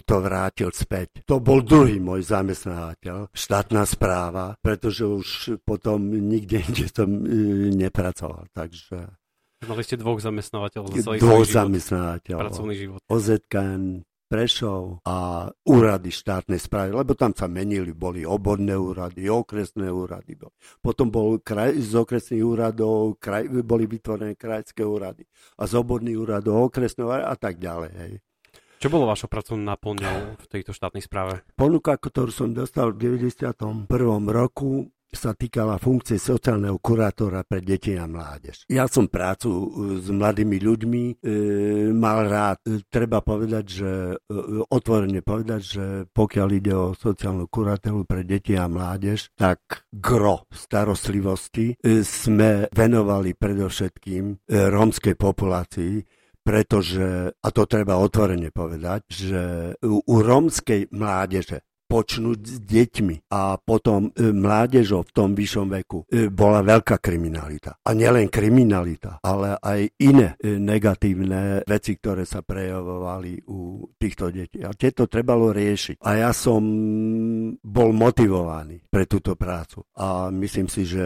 to 0.05 0.17
vrátil 0.21 0.69
späť. 0.69 1.25
To 1.25 1.41
bol 1.41 1.65
druhý 1.65 1.97
môj 1.97 2.29
zamestnávateľ, 2.29 3.33
štátna 3.33 3.89
správa, 3.89 4.53
pretože 4.61 5.09
už 5.09 5.29
potom 5.65 6.13
nikde 6.13 6.61
inde 6.61 6.93
som 6.93 7.09
nepracoval. 7.73 8.53
Takže 8.53 9.24
Mali 9.65 9.83
ste 9.83 9.97
dvoch 9.97 10.21
zamestnávateľov 10.21 10.87
za 10.93 10.97
celý 11.01 11.17
dvoch 11.21 11.47
zamestnávateľov. 11.49 12.41
Pracovný 12.49 12.75
život. 12.77 12.99
OZKN, 13.09 14.05
Prešov 14.25 15.05
a 15.05 15.47
úrady 15.69 16.09
štátnej 16.09 16.57
správy, 16.57 16.97
lebo 16.97 17.13
tam 17.13 17.37
sa 17.37 17.45
menili, 17.45 17.93
boli 17.93 18.25
obodné 18.25 18.73
úrady, 18.73 19.29
okresné 19.29 19.93
úrady. 19.93 20.35
Potom 20.81 21.13
bol 21.13 21.39
kraj, 21.45 21.77
z 21.77 21.93
okresných 21.93 22.43
úradov 22.43 23.21
kraj, 23.21 23.47
boli 23.63 23.85
vytvorené 23.85 24.35
krajské 24.35 24.81
úrady 24.81 25.29
a 25.61 25.69
z 25.69 25.73
obodných 25.77 26.19
úradov 26.19 26.73
okresné 26.73 27.05
úrady 27.05 27.25
a 27.31 27.37
tak 27.37 27.61
ďalej. 27.61 27.93
Hej. 27.95 28.13
Čo 28.81 28.89
bolo 28.91 29.07
vašou 29.07 29.29
pracovnou 29.29 29.65
náplňou 29.65 30.41
v 30.41 30.47
tejto 30.51 30.73
štátnej 30.73 31.05
správe? 31.05 31.45
Ponuka, 31.55 31.95
ktorú 31.95 32.33
som 32.33 32.51
dostal 32.57 32.97
v 32.97 33.21
91. 33.21 33.87
roku, 34.29 34.89
sa 35.17 35.33
týkala 35.33 35.79
funkcie 35.79 36.19
sociálneho 36.21 36.79
kurátora 36.83 37.47
pre 37.47 37.63
deti 37.63 37.95
a 37.97 38.05
mládež. 38.05 38.67
Ja 38.69 38.91
som 38.91 39.09
prácu 39.09 39.49
e, 39.49 39.67
s 40.03 40.09
mladými 40.11 40.59
ľuďmi 40.61 41.05
e, 41.09 41.15
mal 41.95 42.27
rád. 42.27 42.59
E, 42.67 42.83
treba 42.87 43.23
povedať, 43.23 43.65
že 43.65 43.91
e, 44.15 44.17
otvorene 44.69 45.23
povedať, 45.23 45.63
že 45.63 45.85
pokiaľ 46.11 46.49
ide 46.53 46.75
o 46.75 46.93
sociálnu 46.93 47.47
kurátoru 47.49 48.05
pre 48.05 48.27
deti 48.27 48.59
a 48.59 48.67
mládež, 48.67 49.33
tak 49.39 49.87
gro 49.89 50.45
starostlivosti 50.51 51.79
e, 51.79 52.03
sme 52.03 52.69
venovali 52.71 53.39
predovšetkým 53.39 54.25
e, 54.31 54.35
rómskej 54.69 55.15
populácii, 55.15 55.95
pretože, 56.45 57.33
a 57.33 57.49
to 57.49 57.65
treba 57.65 57.97
otvorene 57.97 58.53
povedať, 58.53 59.03
že 59.09 59.43
u, 59.81 60.05
u 60.05 60.17
rómskej 60.21 60.93
mládeže 60.93 61.65
počnúť 61.85 62.41
s 62.41 62.57
deťmi 62.65 63.31
a 63.31 63.61
potom 63.61 64.11
e, 64.11 64.33
mládežou 64.33 65.05
v 65.05 65.15
tom 65.15 65.31
vyššom 65.37 65.69
veku 65.71 66.09
e, 66.09 66.29
bola 66.33 66.65
veľká 66.65 66.99
kriminalita. 66.99 67.79
A 67.85 67.91
nielen 67.93 68.33
kriminalita, 68.33 69.21
ale 69.21 69.61
aj 69.61 69.81
iné 70.01 70.35
e, 70.41 70.57
negatívne 70.57 71.63
veci, 71.69 71.95
ktoré 72.01 72.25
sa 72.25 72.41
prejavovali 72.41 73.45
u 73.47 73.85
týchto 73.95 74.33
detí. 74.33 74.65
A 74.65 74.73
tieto 74.73 75.07
trebalo 75.07 75.53
riešiť. 75.53 76.01
A 76.03 76.29
ja 76.29 76.31
som 76.33 76.63
bol 77.61 77.91
motivovaný 77.93 78.83
pre 78.89 79.05
túto 79.05 79.37
prácu. 79.39 79.85
A 80.01 80.33
myslím 80.33 80.67
si, 80.67 80.89
že 80.89 81.05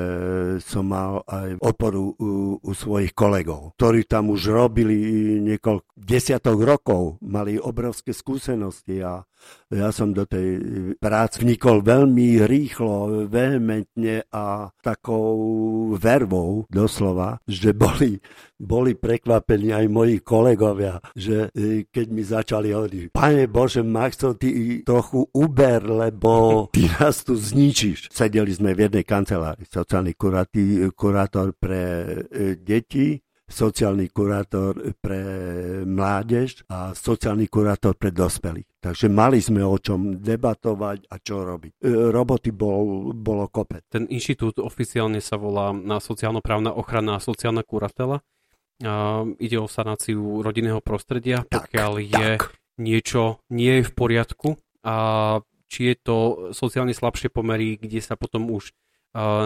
som 0.62 0.88
mal 0.88 1.20
aj 1.26 1.58
oporu 1.60 2.14
u, 2.16 2.58
u 2.62 2.72
svojich 2.72 3.12
kolegov, 3.12 3.74
ktorí 3.76 4.06
tam 4.06 4.30
už 4.32 4.54
robili 4.54 4.96
niekoľko 5.42 5.98
desiatok 5.98 6.58
rokov, 6.62 7.18
mali 7.24 7.58
obrovské 7.58 8.14
skúsenosti 8.14 9.02
a 9.02 9.26
Ja 9.68 9.92
som 9.92 10.16
do 10.16 10.24
tej 10.24 10.64
práce 10.96 11.44
vnikol 11.44 11.84
veľmi 11.84 12.40
rýchlo, 12.48 13.28
vehementne 13.28 14.24
a 14.32 14.72
takou 14.80 15.36
vervou 15.92 16.64
doslova, 16.72 17.36
že 17.44 17.76
boli, 17.76 18.16
boli 18.56 18.96
prekvapení 18.96 19.76
aj 19.76 19.86
moji 19.92 20.16
kolegovia, 20.24 20.96
že 21.12 21.52
e, 21.52 21.84
keď 21.84 22.06
mi 22.08 22.24
začali 22.24 22.72
hovoriť, 22.72 23.12
pane 23.12 23.44
Bože, 23.44 23.84
Maxo, 23.84 24.32
ty 24.40 24.80
trochu 24.88 25.28
uber, 25.36 25.84
lebo 25.84 26.32
ty 26.74 26.88
nás 26.88 27.20
tu 27.20 27.36
zničíš. 27.36 28.08
Sedeli 28.08 28.56
sme 28.56 28.72
v 28.72 28.88
jednej 28.88 29.04
kancelárii, 29.04 29.68
sociálny 29.68 30.16
kurátor 30.96 31.52
pre 31.60 31.84
e, 32.24 32.56
deti, 32.56 33.20
sociálny 33.48 34.12
kurátor 34.12 34.76
pre 35.00 35.20
mládež 35.88 36.68
a 36.68 36.92
sociálny 36.92 37.48
kurátor 37.48 37.96
pre 37.96 38.12
dospelých. 38.12 38.68
Takže 38.78 39.08
mali 39.08 39.40
sme 39.40 39.64
o 39.64 39.74
čom 39.80 40.20
debatovať 40.20 41.08
a 41.10 41.16
čo 41.18 41.42
robiť. 41.42 41.82
E, 41.82 42.12
roboty 42.12 42.52
bol, 42.52 43.10
bolo 43.16 43.48
kopec. 43.48 43.82
Ten 43.88 44.06
inštitút 44.06 44.60
oficiálne 44.60 45.18
sa 45.18 45.40
volá 45.40 45.72
na 45.72 45.98
sociálno-právna 45.98 46.76
ochrana 46.76 47.18
a 47.18 47.24
sociálna 47.24 47.64
kuratela. 47.64 48.20
A 48.84 49.26
ide 49.42 49.58
o 49.58 49.66
sanáciu 49.66 50.44
rodinného 50.44 50.78
prostredia, 50.78 51.42
tak, 51.42 51.66
pokiaľ 51.66 51.92
tak. 51.98 52.04
je 52.06 52.28
niečo 52.78 53.42
nie 53.50 53.82
je 53.82 53.90
v 53.90 53.92
poriadku 53.92 54.54
a 54.86 54.96
či 55.68 55.92
je 55.92 55.96
to 55.98 56.16
sociálne 56.54 56.94
slabšie 56.94 57.28
pomery, 57.28 57.76
kde 57.76 58.00
sa 58.00 58.14
potom 58.14 58.48
už 58.48 58.72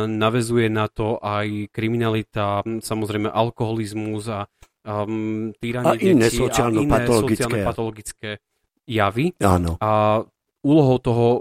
navezuje 0.07 0.67
na 0.69 0.91
to 0.91 1.17
aj 1.23 1.71
kriminalita, 1.71 2.67
samozrejme 2.67 3.31
alkoholizmus 3.31 4.27
a 4.29 4.41
um, 4.85 5.55
týranie 5.57 5.89
a 5.89 6.03
iné 6.03 6.27
sociálno-patologické. 6.29 7.47
sociálno-patologické 7.47 8.31
javy. 8.87 9.33
Áno. 9.39 9.79
A 9.79 10.23
úlohou 10.67 10.99
toho 10.99 11.27
e, 11.39 11.41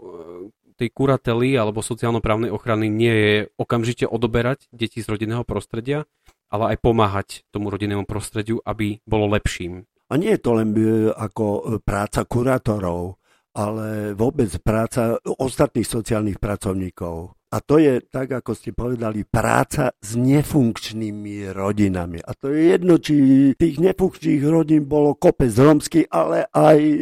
tej 0.78 0.90
kurately 0.94 1.58
alebo 1.58 1.82
sociálno-právnej 1.82 2.54
ochrany 2.54 2.90
nie 2.90 3.14
je 3.14 3.36
okamžite 3.58 4.06
odoberať 4.06 4.70
deti 4.74 5.02
z 5.02 5.10
rodinného 5.10 5.46
prostredia, 5.46 6.06
ale 6.54 6.76
aj 6.76 6.78
pomáhať 6.82 7.28
tomu 7.50 7.74
rodinnému 7.74 8.06
prostrediu, 8.06 8.62
aby 8.66 9.02
bolo 9.06 9.30
lepším. 9.34 9.86
A 10.12 10.20
nie 10.20 10.36
je 10.36 10.42
to 10.44 10.52
len 10.58 10.76
e, 10.76 11.10
ako 11.10 11.46
e, 11.46 11.62
práca 11.82 12.28
kurátorov, 12.28 13.18
ale 13.52 14.16
vôbec 14.16 14.48
práca 14.64 15.20
ostatných 15.24 15.88
sociálnych 15.88 16.40
pracovníkov. 16.40 17.41
A 17.52 17.60
to 17.60 17.84
je, 17.84 18.00
tak 18.08 18.32
ako 18.32 18.56
ste 18.56 18.72
povedali, 18.72 19.28
práca 19.28 19.92
s 20.00 20.16
nefunkčnými 20.16 21.52
rodinami. 21.52 22.24
A 22.24 22.32
to 22.32 22.48
je 22.48 22.72
jedno, 22.72 22.96
či 22.96 23.16
tých 23.60 23.76
nefunkčných 23.76 24.44
rodín 24.48 24.88
bolo 24.88 25.20
kopec 25.20 25.52
romských, 25.52 26.08
ale 26.08 26.48
aj 26.48 26.80
e, 26.80 26.96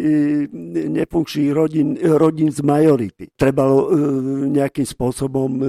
nefunkčných 0.89 1.53
rodín, 1.53 1.93
rodín 2.01 2.49
z 2.49 2.65
majority. 2.65 3.29
Trebalo 3.37 3.77
e, 3.77 3.87
nejakým 4.49 4.87
spôsobom 4.89 5.51
e, 5.53 5.65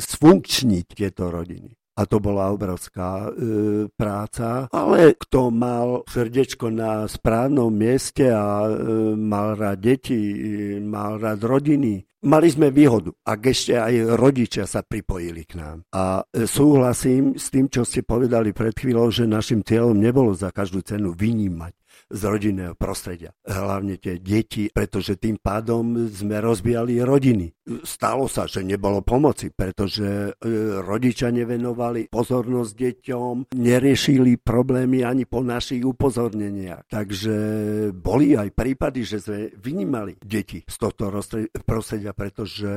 sfunkčniť 0.00 0.86
tieto 0.96 1.28
rodiny 1.28 1.76
a 1.92 2.08
to 2.08 2.16
bola 2.24 2.48
obrovská 2.48 3.28
e, 3.28 3.30
práca, 3.92 4.72
ale 4.72 5.12
kto 5.12 5.52
mal 5.52 6.08
srdečko 6.08 6.72
na 6.72 7.04
správnom 7.04 7.68
mieste 7.68 8.32
a 8.32 8.64
e, 8.64 8.72
mal 9.12 9.52
rád 9.60 9.78
deti, 9.84 10.16
e, 10.16 10.80
mal 10.80 11.20
rád 11.20 11.44
rodiny, 11.44 12.00
mali 12.22 12.48
sme 12.48 12.70
výhodu, 12.70 13.10
ak 13.26 13.40
ešte 13.50 13.74
aj 13.76 14.14
rodičia 14.16 14.64
sa 14.64 14.86
pripojili 14.86 15.42
k 15.44 15.58
nám. 15.58 15.82
A 15.92 16.22
e, 16.30 16.46
súhlasím 16.46 17.34
s 17.34 17.50
tým, 17.50 17.66
čo 17.66 17.82
ste 17.82 18.06
povedali 18.06 18.54
pred 18.54 18.72
chvíľou, 18.72 19.10
že 19.10 19.26
našim 19.26 19.60
cieľom 19.66 19.98
nebolo 19.98 20.30
za 20.32 20.54
každú 20.54 20.80
cenu 20.86 21.12
vynímať 21.12 21.81
z 22.12 22.22
rodinného 22.28 22.76
prostredia. 22.76 23.32
Hlavne 23.48 23.96
tie 23.96 24.20
deti, 24.20 24.68
pretože 24.68 25.16
tým 25.16 25.40
pádom 25.40 26.12
sme 26.12 26.38
rozbijali 26.44 27.00
rodiny. 27.00 27.48
Stalo 27.82 28.28
sa, 28.28 28.44
že 28.44 28.60
nebolo 28.60 29.00
pomoci, 29.00 29.48
pretože 29.48 30.36
e, 30.36 30.50
rodičia 30.84 31.32
nevenovali 31.32 32.12
pozornosť 32.12 32.72
deťom, 32.76 33.34
neriešili 33.56 34.36
problémy 34.36 35.06
ani 35.06 35.24
po 35.24 35.40
našich 35.40 35.80
upozorneniach. 35.80 36.90
Takže 36.92 37.34
boli 37.96 38.36
aj 38.36 38.52
prípady, 38.52 39.06
že 39.08 39.22
sme 39.24 39.40
vynímali 39.56 40.20
deti 40.20 40.60
z 40.66 40.76
tohto 40.76 41.08
prostredia, 41.64 42.12
pretože 42.12 42.68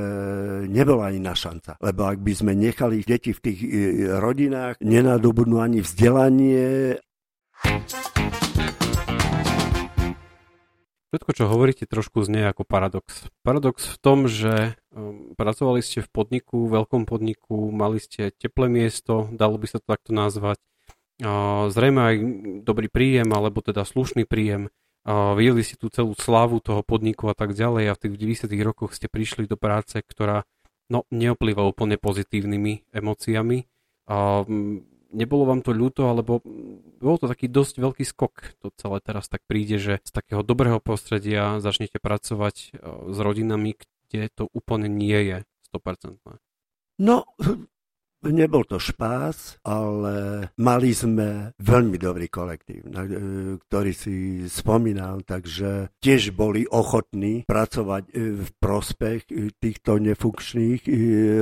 nebola 0.69 1.11
iná 1.11 1.35
šanca. 1.35 1.81
Lebo 1.83 2.07
ak 2.07 2.23
by 2.23 2.33
sme 2.33 2.53
nechali 2.55 3.03
deti 3.03 3.35
v 3.35 3.43
tých 3.43 3.59
e, 3.59 3.67
rodinách, 4.15 4.79
nenadobudnú 4.79 5.59
ani 5.59 5.83
vzdelanie 5.83 6.95
Všetko, 11.15 11.31
čo 11.31 11.47
hovoríte, 11.47 11.87
trošku 11.87 12.27
znie 12.27 12.43
ako 12.43 12.67
paradox. 12.67 13.31
Paradox 13.39 13.87
v 13.87 13.97
tom, 14.03 14.27
že 14.27 14.75
um, 14.91 15.31
pracovali 15.39 15.79
ste 15.79 16.03
v 16.03 16.11
podniku, 16.11 16.67
veľkom 16.67 17.07
podniku, 17.07 17.71
mali 17.71 18.03
ste 18.03 18.35
teplé 18.35 18.67
miesto, 18.67 19.31
dalo 19.31 19.55
by 19.55 19.63
sa 19.71 19.79
to 19.79 19.87
takto 19.87 20.11
nazvať, 20.11 20.59
zrejme 21.71 21.99
aj 22.03 22.15
dobrý 22.67 22.91
príjem, 22.91 23.31
alebo 23.31 23.63
teda 23.63 23.87
slušný 23.87 24.27
príjem, 24.27 24.67
videli 25.07 25.63
ste 25.63 25.79
tú 25.79 25.87
celú 25.87 26.17
slávu 26.17 26.59
toho 26.59 26.83
podniku 26.83 27.31
a 27.31 27.35
tak 27.37 27.55
ďalej 27.55 27.87
a 27.87 27.95
v 27.95 28.01
tých 28.03 28.43
90 28.51 28.51
rokoch 28.65 28.91
ste 28.91 29.07
prišli 29.07 29.47
do 29.47 29.55
práce, 29.55 29.95
ktorá 30.01 30.43
no, 30.91 31.07
neoplýva 31.13 31.63
úplne 31.63 31.95
pozitívnymi 31.95 32.91
emóciami. 32.91 33.63
Nebolo 35.15 35.47
vám 35.47 35.63
to 35.63 35.71
ľúto, 35.71 36.11
alebo 36.11 36.43
bol 36.99 37.15
to 37.15 37.31
taký 37.31 37.47
dosť 37.47 37.79
veľký 37.79 38.03
skok. 38.03 38.59
To 38.59 38.75
celé 38.75 38.99
teraz 38.99 39.31
tak 39.31 39.47
príde, 39.47 39.79
že 39.79 40.03
z 40.03 40.11
takého 40.11 40.43
dobrého 40.43 40.83
prostredia 40.83 41.63
začnete 41.63 42.03
pracovať 42.03 42.55
e, 42.59 42.67
s 43.15 43.17
rodinami, 43.23 43.79
kde 44.11 44.27
to 44.35 44.43
úplne 44.51 44.91
nie 44.91 45.15
je 45.15 45.37
100%. 45.71 46.19
No, 46.99 47.23
Nebol 48.23 48.63
to 48.65 48.79
špás, 48.79 49.59
ale 49.61 50.49
mali 50.57 50.95
sme 50.95 51.53
veľmi 51.59 51.97
dobrý 51.99 52.31
kolektív, 52.31 52.87
na, 52.89 53.05
e, 53.05 53.11
ktorý 53.59 53.91
si 53.93 54.15
spomínal, 54.49 55.21
takže 55.21 55.93
tiež 55.99 56.33
boli 56.33 56.65
ochotní 56.65 57.45
pracovať 57.45 58.03
e, 58.09 58.11
v 58.41 58.49
prospech 58.57 59.19
e, 59.29 59.53
týchto 59.53 60.01
nefunkčných 60.01 60.81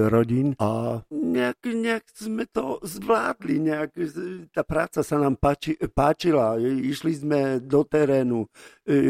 rodín. 0.10 0.58
A 0.60 1.02
nejak, 1.08 1.64
nejak 1.64 2.04
sme 2.12 2.44
to 2.52 2.84
zvládli, 2.84 3.64
nejak 3.64 3.96
tá 4.52 4.68
práca 4.68 5.06
sa 5.06 5.16
nám 5.16 5.40
páči, 5.40 5.80
páčila, 5.80 6.60
išli 6.60 7.14
sme 7.16 7.40
do 7.64 7.88
terénu, 7.88 8.50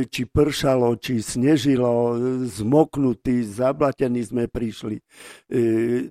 či 0.08 0.30
pršalo, 0.30 0.94
či 1.02 1.26
snežilo, 1.26 2.14
zmoknutí, 2.46 3.42
zablatení 3.42 4.22
sme 4.22 4.46
prišli 4.46 5.02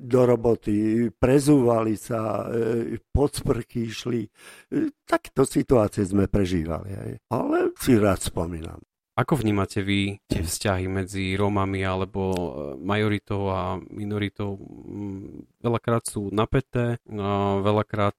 do 0.02 0.20
roboty, 0.26 1.06
prezú 1.14 1.52
prezúvali 1.52 2.00
sa, 2.00 2.48
e, 2.48 2.96
pod 3.12 3.36
sprchy 3.36 3.92
išli. 3.92 4.24
E, 4.24 4.88
takéto 5.04 5.44
situácie 5.44 6.00
sme 6.08 6.24
prežívali. 6.24 7.20
Ale 7.28 7.76
si 7.76 7.92
rád 8.00 8.24
spomínam. 8.24 8.80
Ako 9.12 9.36
vnímate 9.36 9.84
vy 9.84 10.16
tie 10.24 10.40
vzťahy 10.40 10.88
medzi 10.88 11.36
Rómami 11.36 11.84
alebo 11.84 12.22
e, 12.32 12.40
majoritou 12.80 13.52
a 13.52 13.76
minoritou? 13.92 14.56
Mm, 14.56 15.44
veľakrát 15.60 16.08
sú 16.08 16.32
napäté, 16.32 16.96
veľakrát 17.60 18.16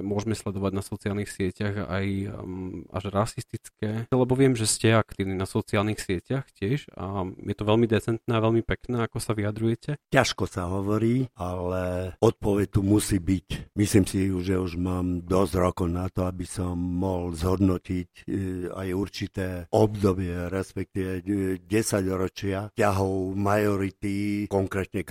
môžeme 0.00 0.34
sledovať 0.34 0.72
na 0.74 0.82
sociálnych 0.84 1.30
sieťach 1.30 1.86
aj 1.86 2.06
mm, 2.30 2.90
až 2.90 3.04
rasistické, 3.14 4.10
lebo 4.10 4.32
viem, 4.34 4.58
že 4.58 4.66
ste 4.66 4.96
aktívni 4.96 5.38
na 5.38 5.46
sociálnych 5.46 6.02
sieťach 6.02 6.50
tiež 6.54 6.90
a 6.98 7.24
je 7.26 7.54
to 7.56 7.64
veľmi 7.64 7.86
decentné 7.86 8.32
a 8.34 8.44
veľmi 8.44 8.66
pekné, 8.66 9.06
ako 9.06 9.22
sa 9.22 9.32
vyjadrujete. 9.32 9.98
Ťažko 10.10 10.44
sa 10.50 10.68
hovorí, 10.68 11.30
ale 11.38 12.14
odpoveď 12.18 12.66
tu 12.74 12.80
musí 12.82 13.22
byť. 13.22 13.76
Myslím 13.78 14.04
si, 14.04 14.28
že 14.42 14.58
už 14.58 14.76
mám 14.76 15.22
dosť 15.24 15.52
rokov 15.56 15.88
na 15.88 16.10
to, 16.10 16.26
aby 16.26 16.44
som 16.44 16.74
mohol 16.76 17.32
zhodnotiť 17.34 18.26
aj 18.74 18.88
určité 18.94 19.46
obdobie 19.70 20.50
respektíve 20.50 21.22
10 21.64 21.68
ročia 22.16 22.68
ťahov 22.74 23.34
majority, 23.36 24.46
konkrétne 24.50 25.06
k 25.06 25.10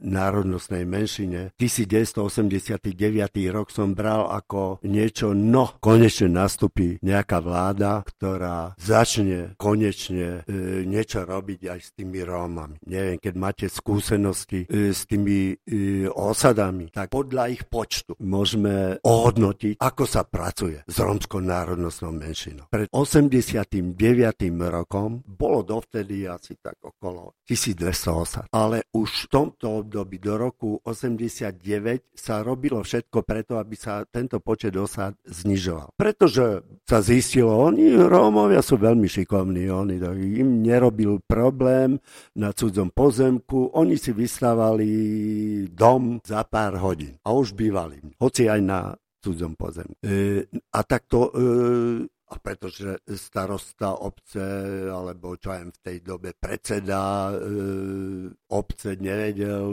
národnostnej 0.00 0.84
menšine. 0.84 1.52
1989 1.56 3.39
rok 3.48 3.72
som 3.72 3.96
bral 3.96 4.28
ako 4.28 4.84
niečo, 4.84 5.32
no 5.32 5.80
konečne 5.80 6.28
nastupí 6.28 7.00
nejaká 7.00 7.40
vláda, 7.40 8.04
ktorá 8.04 8.76
začne 8.76 9.56
konečne 9.56 10.44
e, 10.44 10.84
niečo 10.84 11.24
robiť 11.24 11.60
aj 11.72 11.78
s 11.80 11.90
tými 11.96 12.20
Rómami. 12.20 12.76
Neviem, 12.84 13.16
keď 13.16 13.34
máte 13.38 13.66
skúsenosti 13.70 14.68
e, 14.68 14.92
s 14.92 15.08
tými 15.08 15.54
e, 15.54 16.10
osadami, 16.10 16.92
tak 16.92 17.08
podľa 17.14 17.44
ich 17.54 17.64
počtu 17.70 18.18
môžeme 18.20 18.98
ohodnotiť, 19.00 19.80
ako 19.80 20.04
sa 20.04 20.26
pracuje 20.26 20.82
s 20.84 20.96
rómskou 20.98 21.40
národnostnou 21.40 22.10
menšinou. 22.10 22.66
Pred 22.68 22.90
89 22.92 23.94
rokom 24.68 25.22
bolo 25.22 25.62
dovtedy 25.62 26.26
asi 26.26 26.58
tak 26.58 26.76
okolo 26.82 27.38
1200 27.46 28.10
osad. 28.10 28.44
Ale 28.50 28.90
už 28.90 29.26
v 29.26 29.30
tomto 29.30 29.86
období 29.86 30.18
do 30.18 30.34
roku 30.34 30.80
89 30.82 32.16
sa 32.16 32.42
robilo 32.42 32.82
všetko 32.82 33.22
preto, 33.30 33.62
aby 33.62 33.78
sa 33.78 34.02
tento 34.10 34.42
počet 34.42 34.74
osád 34.74 35.14
znižoval. 35.22 35.94
Pretože 35.94 36.66
sa 36.82 36.98
zistilo, 36.98 37.54
oni 37.54 37.94
Rómovia 37.94 38.58
sú 38.58 38.74
veľmi 38.74 39.06
šikovní, 39.06 39.70
oni 39.70 40.02
im 40.34 40.66
nerobil 40.66 41.22
problém 41.22 42.02
na 42.34 42.50
cudzom 42.50 42.90
pozemku, 42.90 43.70
oni 43.70 43.94
si 43.94 44.10
vystávali 44.10 44.90
dom 45.70 46.18
za 46.26 46.42
pár 46.42 46.82
hodín 46.82 47.14
a 47.22 47.30
už 47.30 47.54
bývali, 47.54 48.02
hoci 48.18 48.50
aj 48.50 48.60
na 48.66 48.98
cudzom 49.22 49.54
pozemku. 49.54 49.94
E, 50.02 50.50
a 50.74 50.80
takto 50.82 51.30
e, 51.30 52.10
a 52.30 52.38
pretože 52.38 53.02
starosta 53.18 53.98
obce, 53.98 54.38
alebo 54.86 55.34
čo 55.34 55.50
aj 55.50 55.74
v 55.74 55.78
tej 55.82 55.98
dobe 55.98 56.30
predseda 56.38 57.34
e, 57.34 57.36
obce 58.54 58.94
nevedel, 58.94 59.66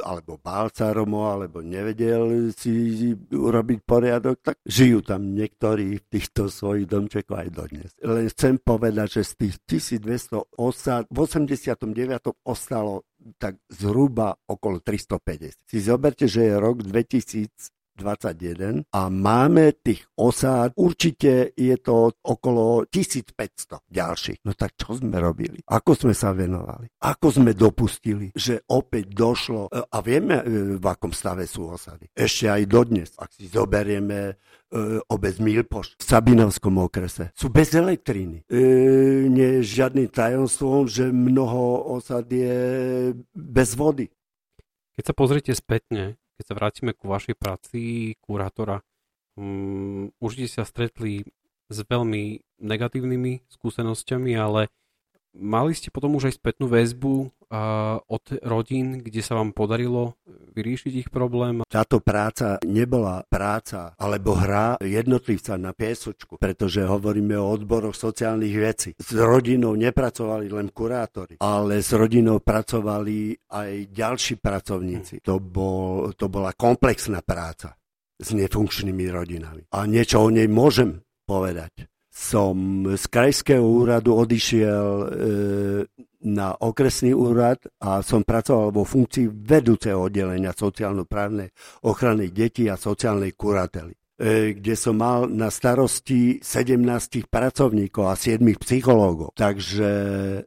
alebo 0.00 0.40
bál 0.40 0.72
sa 0.72 0.96
Romo, 0.96 1.28
alebo 1.28 1.60
nevedel 1.60 2.48
si 2.56 3.12
urobiť 3.28 3.78
poriadok, 3.84 4.36
tak 4.40 4.56
žijú 4.64 5.04
tam 5.04 5.36
niektorí 5.36 6.00
v 6.00 6.04
týchto 6.08 6.48
svojich 6.48 6.88
domčekoch 6.88 7.44
aj 7.44 7.50
dodnes. 7.52 7.90
Len 8.00 8.32
chcem 8.32 8.56
povedať, 8.56 9.20
že 9.20 9.22
z 9.28 9.32
tých 9.36 9.56
1200 10.00 10.56
osad 10.56 11.04
v 11.12 11.18
89. 11.28 12.40
ostalo 12.48 13.04
tak 13.36 13.58
zhruba 13.68 14.38
okolo 14.46 14.78
350. 14.80 15.66
Si 15.66 15.78
zoberte, 15.82 16.30
že 16.30 16.46
je 16.46 16.54
rok 16.56 16.80
2000 16.80 17.75
21 17.96 18.84
a 18.92 19.00
máme 19.08 19.72
tých 19.80 20.04
osád, 20.14 20.76
určite 20.76 21.56
je 21.56 21.76
to 21.80 22.12
okolo 22.22 22.84
1500 22.86 23.80
ďalších. 23.88 24.38
No 24.44 24.52
tak 24.52 24.76
čo 24.76 25.00
sme 25.00 25.16
robili? 25.16 25.64
Ako 25.64 25.96
sme 25.96 26.12
sa 26.12 26.36
venovali? 26.36 26.92
Ako 27.00 27.32
sme 27.32 27.56
dopustili, 27.56 28.30
že 28.36 28.60
opäť 28.68 29.16
došlo, 29.16 29.72
e, 29.72 29.80
a 29.80 29.98
vieme, 30.04 30.36
e, 30.40 30.44
v 30.76 30.86
akom 30.86 31.10
stave 31.16 31.48
sú 31.48 31.72
osady. 31.72 32.12
Ešte 32.12 32.52
aj 32.52 32.62
dodnes, 32.68 33.08
ak 33.16 33.32
si 33.32 33.48
zoberieme 33.48 34.18
e, 34.28 34.34
obec 35.08 35.38
Milpoš 35.40 35.96
v 35.96 36.04
Sabinovskom 36.04 36.76
okrese. 36.82 37.32
Sú 37.32 37.48
bez 37.48 37.72
elektriny. 37.72 38.44
E, 38.46 38.60
nie 39.30 39.60
je 39.60 39.68
žiadnym 39.82 40.10
tajomstvom, 40.10 40.90
že 40.90 41.08
mnoho 41.08 41.96
osad 41.96 42.28
je 42.28 42.56
bez 43.32 43.72
vody. 43.78 44.10
Keď 44.96 45.04
sa 45.04 45.14
pozrite 45.14 45.52
spätne, 45.52 46.16
keď 46.36 46.44
sa 46.44 46.54
vrátime 46.54 46.92
ku 46.92 47.08
vašej 47.08 47.34
práci 47.34 47.80
kurátora, 48.20 48.84
um, 49.40 50.12
určite 50.20 50.60
sa 50.60 50.64
stretli 50.68 51.24
s 51.66 51.78
veľmi 51.82 52.40
negatívnymi 52.62 53.50
skúsenosťami, 53.50 54.32
ale 54.38 54.70
mali 55.36 55.76
ste 55.76 55.92
potom 55.92 56.16
už 56.16 56.32
aj 56.32 56.34
spätnú 56.40 56.66
väzbu 56.66 57.30
od 58.10 58.24
rodín, 58.42 59.06
kde 59.06 59.22
sa 59.22 59.38
vám 59.38 59.54
podarilo 59.54 60.18
vyriešiť 60.26 60.92
ich 61.06 61.08
problém? 61.14 61.62
Táto 61.70 62.02
práca 62.02 62.58
nebola 62.66 63.22
práca 63.22 63.94
alebo 64.02 64.34
hra 64.34 64.82
jednotlivca 64.82 65.54
na 65.54 65.70
piesočku, 65.70 66.42
pretože 66.42 66.82
hovoríme 66.82 67.38
o 67.38 67.46
odboroch 67.46 67.94
sociálnych 67.94 68.56
vecí. 68.58 68.90
S 68.98 69.14
rodinou 69.14 69.78
nepracovali 69.78 70.50
len 70.50 70.74
kurátori, 70.74 71.38
ale 71.38 71.84
s 71.84 71.94
rodinou 71.94 72.42
pracovali 72.42 73.46
aj 73.46 73.94
ďalší 73.94 74.42
pracovníci. 74.42 75.22
To, 75.22 75.38
bol, 75.38 76.10
to 76.18 76.26
bola 76.26 76.50
komplexná 76.50 77.22
práca 77.22 77.78
s 78.18 78.34
nefunkčnými 78.34 79.06
rodinami. 79.06 79.62
A 79.70 79.86
niečo 79.86 80.24
o 80.24 80.34
nej 80.34 80.50
môžem 80.50 80.98
povedať 81.28 81.86
som 82.16 82.56
z 82.96 83.04
krajského 83.12 83.60
úradu 83.60 84.16
odišiel 84.16 84.88
e, 84.88 85.06
na 86.24 86.56
okresný 86.56 87.12
úrad 87.12 87.60
a 87.76 88.00
som 88.00 88.24
pracoval 88.24 88.72
vo 88.72 88.88
funkcii 88.88 89.28
vedúceho 89.28 90.08
oddelenia 90.08 90.56
sociálno-právnej 90.56 91.52
ochrany 91.84 92.32
detí 92.32 92.72
a 92.72 92.80
sociálnej 92.80 93.36
kurately 93.36 93.92
e, 94.16 94.56
kde 94.56 94.74
som 94.80 94.96
mal 94.96 95.28
na 95.28 95.52
starosti 95.52 96.40
17 96.40 97.28
pracovníkov 97.28 98.08
a 98.08 98.16
7 98.16 98.40
psychológov. 98.64 99.36
Takže 99.36 99.90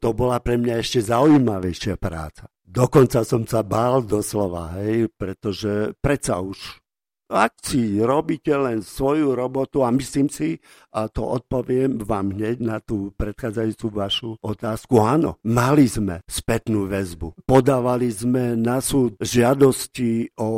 to 0.02 0.10
bola 0.18 0.42
pre 0.42 0.58
mňa 0.58 0.82
ešte 0.82 1.06
zaujímavejšia 1.06 2.02
práca. 2.02 2.50
Dokonca 2.66 3.22
som 3.22 3.46
sa 3.46 3.62
bál 3.62 4.02
doslova, 4.02 4.74
hej, 4.82 5.06
pretože 5.14 5.94
predsa 6.02 6.42
už 6.42 6.82
ak 7.30 7.62
si 7.62 8.02
robíte 8.02 8.50
len 8.58 8.82
svoju 8.82 9.38
robotu 9.38 9.86
a 9.86 9.94
myslím 9.94 10.28
si, 10.34 10.58
a 10.90 11.06
to 11.06 11.22
odpoviem 11.22 12.02
vám 12.02 12.34
hneď 12.34 12.58
na 12.66 12.82
tú 12.82 13.14
predchádzajúcu 13.14 13.88
vašu 13.94 14.30
otázku, 14.42 14.98
áno, 14.98 15.38
mali 15.46 15.86
sme 15.86 16.26
spätnú 16.26 16.90
väzbu. 16.90 17.46
Podávali 17.46 18.10
sme 18.10 18.58
na 18.58 18.82
súd 18.82 19.22
žiadosti 19.22 20.34
o 20.42 20.50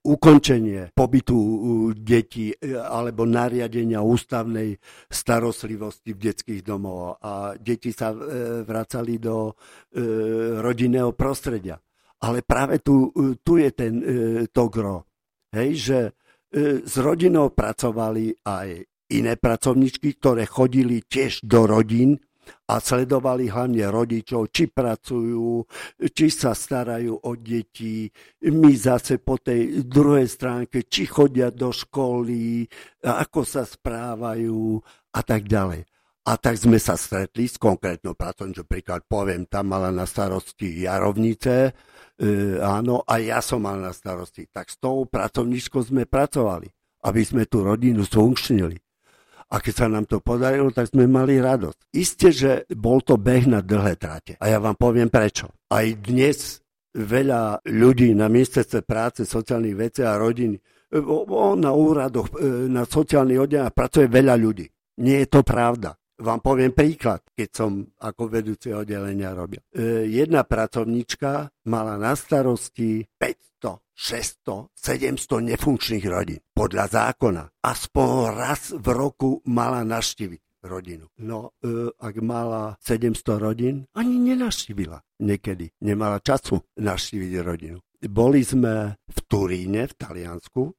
ukončenie 0.00 0.96
pobytu 0.96 1.36
detí 1.92 2.56
e, 2.56 2.72
alebo 2.72 3.28
nariadenia 3.28 4.00
ústavnej 4.00 4.80
starostlivosti 5.12 6.16
v 6.16 6.22
detských 6.32 6.62
domov 6.64 7.20
a 7.20 7.52
deti 7.60 7.92
sa 7.92 8.16
e, 8.16 8.18
vracali 8.64 9.20
do 9.20 9.52
e, 9.52 9.52
rodinného 10.64 11.12
prostredia. 11.12 11.76
Ale 12.24 12.40
práve 12.40 12.80
tu, 12.80 13.12
tu 13.44 13.60
je 13.60 13.68
ten 13.76 14.00
to 14.48 14.72
gro 14.72 15.04
hej, 15.54 15.70
že 15.78 15.98
e, 16.04 16.12
s 16.82 16.94
rodinou 16.98 17.54
pracovali 17.54 18.42
aj 18.42 18.68
iné 19.14 19.34
pracovničky, 19.38 20.18
ktoré 20.18 20.44
chodili 20.48 21.06
tiež 21.06 21.46
do 21.46 21.70
rodín 21.70 22.18
a 22.68 22.80
sledovali 22.80 23.48
hlavne 23.48 23.88
rodičov, 23.88 24.52
či 24.52 24.68
pracujú, 24.68 25.64
či 26.12 26.26
sa 26.28 26.52
starajú 26.52 27.24
o 27.24 27.32
deti. 27.36 28.08
My 28.52 28.72
zase 28.76 29.20
po 29.20 29.40
tej 29.40 29.84
druhej 29.84 30.28
stránke, 30.28 30.84
či 30.84 31.08
chodia 31.08 31.48
do 31.48 31.72
školy, 31.72 32.68
ako 33.00 33.40
sa 33.48 33.64
správajú 33.64 34.80
a 35.16 35.20
tak 35.24 35.48
ďalej. 35.48 35.88
A 36.24 36.40
tak 36.40 36.56
sme 36.56 36.80
sa 36.80 36.96
stretli 36.96 37.44
s 37.44 37.60
konkrétnou 37.60 38.16
pracovníčkou, 38.16 38.64
príklad 38.64 39.04
poviem, 39.04 39.44
tam 39.44 39.76
mala 39.76 39.92
na 39.92 40.08
starosti 40.08 40.88
Jarovnice, 40.88 41.76
e, 42.18 42.58
áno, 42.60 43.02
a 43.06 43.18
ja 43.18 43.38
som 43.42 43.62
mal 43.62 43.78
na 43.78 43.90
starosti. 43.90 44.46
Tak 44.50 44.70
s 44.70 44.76
tou 44.78 45.06
pracovníčkou 45.06 45.82
sme 45.82 46.06
pracovali, 46.06 46.68
aby 47.04 47.22
sme 47.22 47.44
tú 47.46 47.66
rodinu 47.66 48.02
zfunkčnili. 48.06 48.78
A 49.54 49.60
keď 49.60 49.74
sa 49.74 49.86
nám 49.86 50.08
to 50.08 50.18
podarilo, 50.18 50.72
tak 50.74 50.90
sme 50.90 51.06
mali 51.06 51.38
radosť. 51.38 51.78
Isté, 51.94 52.28
že 52.34 52.50
bol 52.74 53.04
to 53.04 53.20
beh 53.20 53.46
na 53.46 53.60
dlhé 53.60 53.94
trate. 54.00 54.34
A 54.40 54.50
ja 54.50 54.58
vám 54.58 54.74
poviem 54.74 55.12
prečo. 55.12 55.52
Aj 55.70 55.84
dnes 55.84 56.64
veľa 56.94 57.66
ľudí 57.66 58.14
na 58.14 58.30
ministerstve 58.30 58.86
práce, 58.86 59.26
sociálnych 59.26 59.76
vecí 59.76 60.00
a 60.02 60.18
rodiny, 60.18 60.56
e, 60.58 60.98
na 61.58 61.70
úradoch, 61.74 62.30
e, 62.38 62.70
na 62.70 62.86
sociálnych 62.86 63.40
oddeleniach 63.42 63.74
pracuje 63.74 64.06
veľa 64.06 64.34
ľudí. 64.38 64.66
Nie 65.02 65.26
je 65.26 65.28
to 65.28 65.40
pravda. 65.42 65.98
Vám 66.14 66.38
poviem 66.38 66.70
príklad, 66.70 67.26
keď 67.34 67.48
som 67.50 67.82
ako 67.98 68.30
vedúci 68.30 68.70
oddelenia 68.70 69.34
robil. 69.34 69.58
E, 69.74 70.06
jedna 70.06 70.46
pracovníčka 70.46 71.50
mala 71.66 71.98
na 71.98 72.14
starosti 72.14 73.02
500, 73.18 73.82
600, 73.90 74.70
700 74.78 75.50
nefunkčných 75.50 76.06
rodín. 76.06 76.38
Podľa 76.54 76.86
zákona. 76.86 77.42
Aspoň 77.66 78.10
raz 78.30 78.70
v 78.70 78.86
roku 78.94 79.42
mala 79.50 79.82
naštíviť 79.82 80.62
rodinu. 80.62 81.10
No, 81.18 81.58
e, 81.58 81.90
ak 81.90 82.14
mala 82.22 82.78
700 82.78 83.36
rodín, 83.42 83.84
ani 83.98 84.14
nenaštívila 84.22 85.02
niekedy. 85.18 85.74
Nemala 85.82 86.22
času 86.22 86.62
naštíviť 86.78 87.32
rodinu. 87.42 87.78
Boli 88.08 88.44
sme 88.44 89.00
v 89.04 89.18
Turíne, 89.28 89.88
v 89.88 89.94
Taliansku, 89.94 90.62
e, 90.66 90.72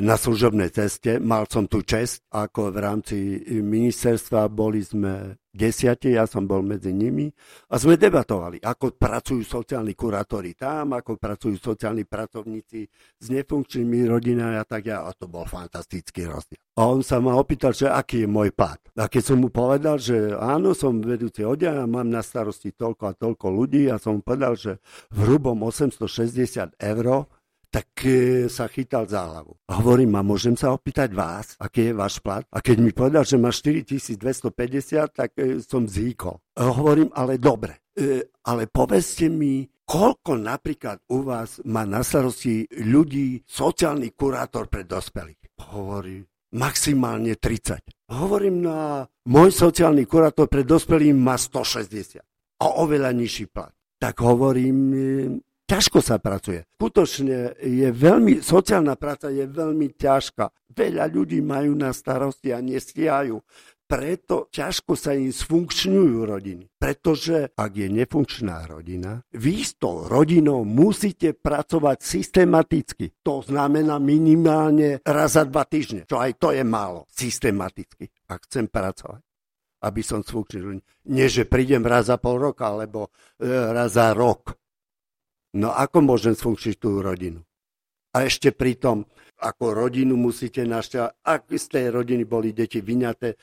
na 0.00 0.16
služobnej 0.16 0.72
ceste. 0.72 1.20
Mal 1.20 1.44
som 1.48 1.68
tu 1.68 1.84
čest, 1.84 2.24
ako 2.32 2.72
v 2.72 2.78
rámci 2.78 3.16
ministerstva 3.60 4.48
boli 4.48 4.80
sme 4.80 5.36
desiate, 5.56 6.12
ja 6.12 6.28
som 6.28 6.44
bol 6.44 6.60
medzi 6.60 6.92
nimi 6.92 7.26
a 7.72 7.80
sme 7.80 7.96
debatovali, 7.96 8.60
ako 8.60 8.94
pracujú 8.94 9.42
sociálni 9.42 9.96
kurátori 9.96 10.52
tam, 10.52 10.92
ako 10.94 11.16
pracujú 11.16 11.56
sociálni 11.56 12.04
pracovníci 12.04 12.80
s 13.18 13.26
nefunkčnými 13.32 14.04
rodinami 14.06 14.60
a 14.60 14.64
tak 14.68 14.86
ďalej. 14.86 15.04
A 15.08 15.10
to 15.16 15.26
bol 15.26 15.48
fantastický 15.48 16.28
rozdiel. 16.28 16.60
A 16.76 16.92
on 16.92 17.00
sa 17.00 17.18
ma 17.24 17.40
opýtal, 17.40 17.72
že 17.72 17.88
aký 17.88 18.22
je 18.24 18.28
môj 18.28 18.52
plat. 18.52 18.76
A 19.00 19.08
keď 19.08 19.32
som 19.32 19.40
mu 19.40 19.48
povedal, 19.48 19.96
že 19.96 20.36
áno, 20.36 20.76
som 20.76 21.00
vedúci 21.00 21.40
odia 21.40 21.72
a 21.72 21.88
mám 21.88 22.12
na 22.12 22.20
starosti 22.20 22.76
toľko 22.76 23.02
a 23.08 23.16
toľko 23.16 23.46
ľudí 23.48 23.88
a 23.88 23.96
som 23.96 24.20
mu 24.20 24.22
povedal, 24.22 24.60
že 24.60 24.76
v 25.08 25.24
hrubom 25.24 25.56
860 25.64 26.76
eur 26.76 27.24
tak 27.76 27.92
e, 28.08 28.48
sa 28.48 28.72
chytal 28.72 29.04
za 29.04 29.28
hlavu. 29.28 29.52
A 29.68 29.84
hovorím, 29.84 30.16
a 30.16 30.24
môžem 30.24 30.56
sa 30.56 30.72
opýtať 30.72 31.12
vás, 31.12 31.60
aký 31.60 31.92
je 31.92 31.92
váš 31.92 32.24
plat? 32.24 32.40
A 32.48 32.64
keď 32.64 32.76
mi 32.80 32.88
povedal, 32.88 33.28
že 33.28 33.36
má 33.36 33.52
4250, 33.52 34.16
tak 35.12 35.36
e, 35.36 35.60
som 35.60 35.84
zhýkol. 35.84 36.40
A 36.56 36.72
hovorím, 36.72 37.12
ale 37.12 37.36
dobre, 37.36 37.84
e, 37.92 38.32
ale 38.48 38.64
povedzte 38.64 39.28
mi, 39.28 39.68
koľko 39.84 40.40
napríklad 40.40 41.04
u 41.12 41.20
vás 41.20 41.60
má 41.68 41.84
na 41.84 42.00
starosti 42.00 42.64
ľudí 42.80 43.44
sociálny 43.44 44.16
kurátor 44.16 44.72
pre 44.72 44.88
dospelých? 44.88 45.60
Hovorí, 45.68 46.24
maximálne 46.56 47.36
30. 47.36 48.08
Hovorím, 48.08 48.64
no 48.64 48.72
a 48.72 49.04
môj 49.28 49.52
sociálny 49.52 50.08
kurátor 50.08 50.48
pre 50.48 50.64
dospelých 50.64 51.12
má 51.12 51.36
160 51.36 52.24
a 52.56 52.66
oveľa 52.80 53.12
nižší 53.12 53.52
plat. 53.52 53.76
Tak 54.00 54.24
hovorím, 54.24 54.76
ťažko 55.66 55.98
sa 56.00 56.16
pracuje. 56.22 56.64
Skutočne 56.78 57.58
je 57.60 57.88
veľmi, 57.90 58.40
sociálna 58.40 58.94
práca 58.96 59.28
je 59.28 59.44
veľmi 59.44 59.92
ťažká. 59.98 60.72
Veľa 60.72 61.04
ľudí 61.10 61.42
majú 61.42 61.74
na 61.74 61.90
starosti 61.90 62.54
a 62.54 62.62
nestiajú. 62.62 63.42
Preto 63.86 64.50
ťažko 64.50 64.98
sa 64.98 65.14
im 65.14 65.30
sfunkčňujú 65.30 66.18
rodiny. 66.26 66.66
Pretože 66.74 67.54
ak 67.54 67.70
je 67.70 67.86
nefunkčná 67.86 68.66
rodina, 68.66 69.22
vy 69.30 69.62
s 69.62 69.78
tou 69.78 70.10
rodinou 70.10 70.66
musíte 70.66 71.38
pracovať 71.38 72.02
systematicky. 72.02 73.14
To 73.22 73.46
znamená 73.46 74.02
minimálne 74.02 74.98
raz 75.06 75.38
za 75.38 75.46
dva 75.46 75.62
týždne. 75.62 76.02
Čo 76.10 76.18
aj 76.18 76.34
to 76.34 76.50
je 76.50 76.66
málo. 76.66 77.06
Systematicky. 77.14 78.10
Ak 78.26 78.50
chcem 78.50 78.66
pracovať 78.66 79.22
aby 79.86 80.02
som 80.02 80.24
sfunkčnil. 80.24 80.82
Nie, 81.06 81.30
že 81.30 81.46
prídem 81.46 81.86
raz 81.86 82.10
za 82.10 82.18
pol 82.18 82.42
roka, 82.42 82.66
alebo 82.66 83.14
e, 83.38 83.46
raz 83.46 83.94
za 83.94 84.10
rok. 84.16 84.56
No 85.56 85.72
ako 85.72 86.04
môžem 86.04 86.36
sfunkčiť 86.36 86.76
tú 86.76 87.00
rodinu? 87.00 87.40
A 88.12 88.28
ešte 88.28 88.52
pritom 88.52 89.08
ako 89.36 89.76
rodinu 89.76 90.16
musíte 90.16 90.64
našťa, 90.64 91.20
ak 91.20 91.52
z 91.52 91.64
tej 91.68 91.86
rodiny 91.92 92.24
boli 92.24 92.56
deti 92.56 92.80
vyňaté, 92.80 93.36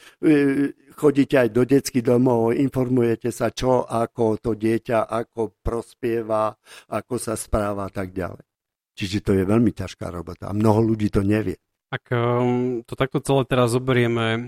chodíte 0.97 1.37
aj 1.37 1.49
do 1.53 1.61
detských 1.61 2.01
domov, 2.01 2.57
informujete 2.57 3.29
sa, 3.29 3.53
čo, 3.53 3.85
ako 3.85 4.41
to 4.41 4.57
dieťa, 4.57 5.05
ako 5.05 5.61
prospieva, 5.61 6.57
ako 6.89 7.13
sa 7.21 7.37
správa 7.37 7.85
a 7.85 7.93
tak 7.93 8.09
ďalej. 8.09 8.41
Čiže 8.97 9.17
to 9.21 9.31
je 9.37 9.43
veľmi 9.45 9.69
ťažká 9.73 10.09
robota 10.09 10.49
a 10.49 10.57
mnoho 10.57 10.81
ľudí 10.81 11.13
to 11.13 11.21
nevie. 11.21 11.61
Ak 11.93 12.09
um, 12.09 12.81
to 12.85 12.97
takto 12.97 13.21
celé 13.21 13.45
teraz 13.45 13.73
zoberieme, 13.73 14.41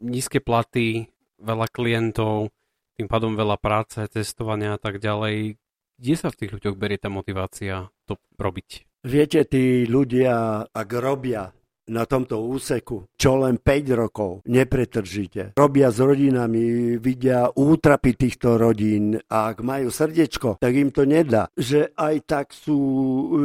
nízke 0.00 0.40
platy, 0.40 1.12
veľa 1.36 1.68
klientov, 1.68 2.48
tým 2.96 3.08
pádom 3.08 3.36
veľa 3.36 3.60
práce, 3.60 4.00
testovania 4.08 4.76
a 4.76 4.80
tak 4.80 5.00
ďalej. 5.00 5.60
Kde 6.00 6.16
sa 6.16 6.32
v 6.32 6.38
tých 6.40 6.56
ľuďoch 6.56 6.80
berie 6.80 6.96
tá 6.96 7.12
motivácia 7.12 7.92
to 8.08 8.16
robiť? 8.40 8.88
Viete, 9.04 9.44
tí 9.44 9.84
ľudia, 9.84 10.64
ak 10.72 10.88
robia 10.96 11.52
na 11.92 12.08
tomto 12.08 12.40
úseku, 12.40 13.12
čo 13.20 13.36
len 13.44 13.60
5 13.60 14.00
rokov 14.00 14.40
nepretržite. 14.48 15.60
Robia 15.60 15.92
s 15.92 16.00
rodinami, 16.00 16.96
vidia 16.96 17.52
útrapy 17.52 18.16
týchto 18.16 18.56
rodín 18.56 19.18
a 19.28 19.52
ak 19.52 19.60
majú 19.60 19.92
srdiečko, 19.92 20.56
tak 20.56 20.72
im 20.72 20.88
to 20.88 21.04
nedá. 21.04 21.52
Že 21.52 21.92
aj 21.92 22.16
tak 22.24 22.46
sú, 22.56 22.78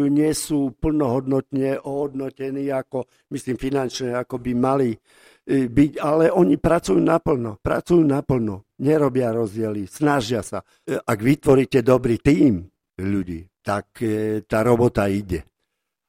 nie 0.07 0.31
sú 0.31 0.71
plnohodnotne 0.79 1.83
ohodnotení, 1.83 2.71
ako, 2.71 3.03
myslím 3.35 3.59
finančne, 3.59 4.15
ako 4.15 4.39
by 4.39 4.51
mali 4.55 4.95
byť, 5.45 5.91
ale 6.01 6.33
oni 6.33 6.57
pracujú 6.57 6.97
naplno, 6.97 7.61
pracujú 7.61 8.01
naplno, 8.01 8.65
nerobia 8.81 9.29
rozdiely, 9.29 9.85
snažia 9.85 10.41
sa. 10.41 10.65
E, 10.81 10.97
ak 10.97 11.19
vytvoríte 11.21 11.85
dobrý 11.85 12.17
tým 12.17 12.65
ľudí, 12.97 13.45
tak 13.61 13.93
e, 14.01 14.41
tá 14.41 14.65
robota 14.65 15.05
ide. 15.05 15.45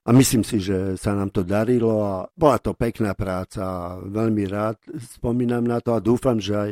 A 0.07 0.15
myslím 0.15 0.47
si, 0.47 0.63
že 0.63 0.95
sa 0.97 1.13
nám 1.19 1.35
to 1.35 1.43
darilo 1.43 2.01
a 2.01 2.15
bola 2.31 2.63
to 2.63 2.79
pekná 2.79 3.13
práca. 3.13 3.99
Veľmi 4.01 4.47
rád 4.47 4.79
spomínam 5.19 5.67
na 5.67 5.83
to 5.83 5.99
a 5.99 6.01
dúfam, 6.01 6.39
že 6.39 6.55
aj 6.55 6.71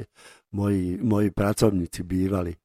moji, 0.55 1.03
moji 1.03 1.35
pracovníci 1.35 2.01
bývali 2.07 2.55
e, 2.55 2.59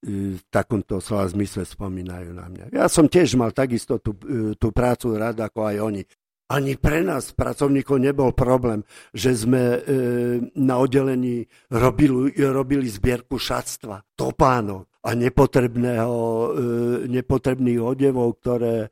v 0.00 0.40
takomto 0.48 1.02
slova 1.04 1.28
zmysle 1.28 1.68
spomínajú 1.68 2.30
na 2.32 2.46
mňa. 2.48 2.64
Ja 2.72 2.88
som 2.88 3.04
tiež 3.04 3.36
mal 3.36 3.52
takisto 3.52 4.00
tú, 4.00 4.16
tú 4.56 4.68
prácu 4.72 5.12
rád 5.12 5.44
ako 5.44 5.60
aj 5.68 5.76
oni. 5.82 6.02
Ani 6.46 6.78
pre 6.78 7.02
nás, 7.02 7.34
pracovníkov, 7.34 7.98
nebol 7.98 8.30
problém, 8.30 8.86
že 9.10 9.34
sme 9.34 9.62
e, 9.74 9.78
na 10.54 10.78
oddelení 10.78 11.42
robili, 11.74 12.30
robili 12.38 12.86
zbierku 12.86 13.34
šatstva, 13.34 14.14
topánok 14.14 14.86
a 15.02 15.10
nepotrebného, 15.18 16.18
e, 16.22 16.46
nepotrebných 17.10 17.82
odevov, 17.82 18.38
ktoré 18.38 18.86
e, 18.86 18.88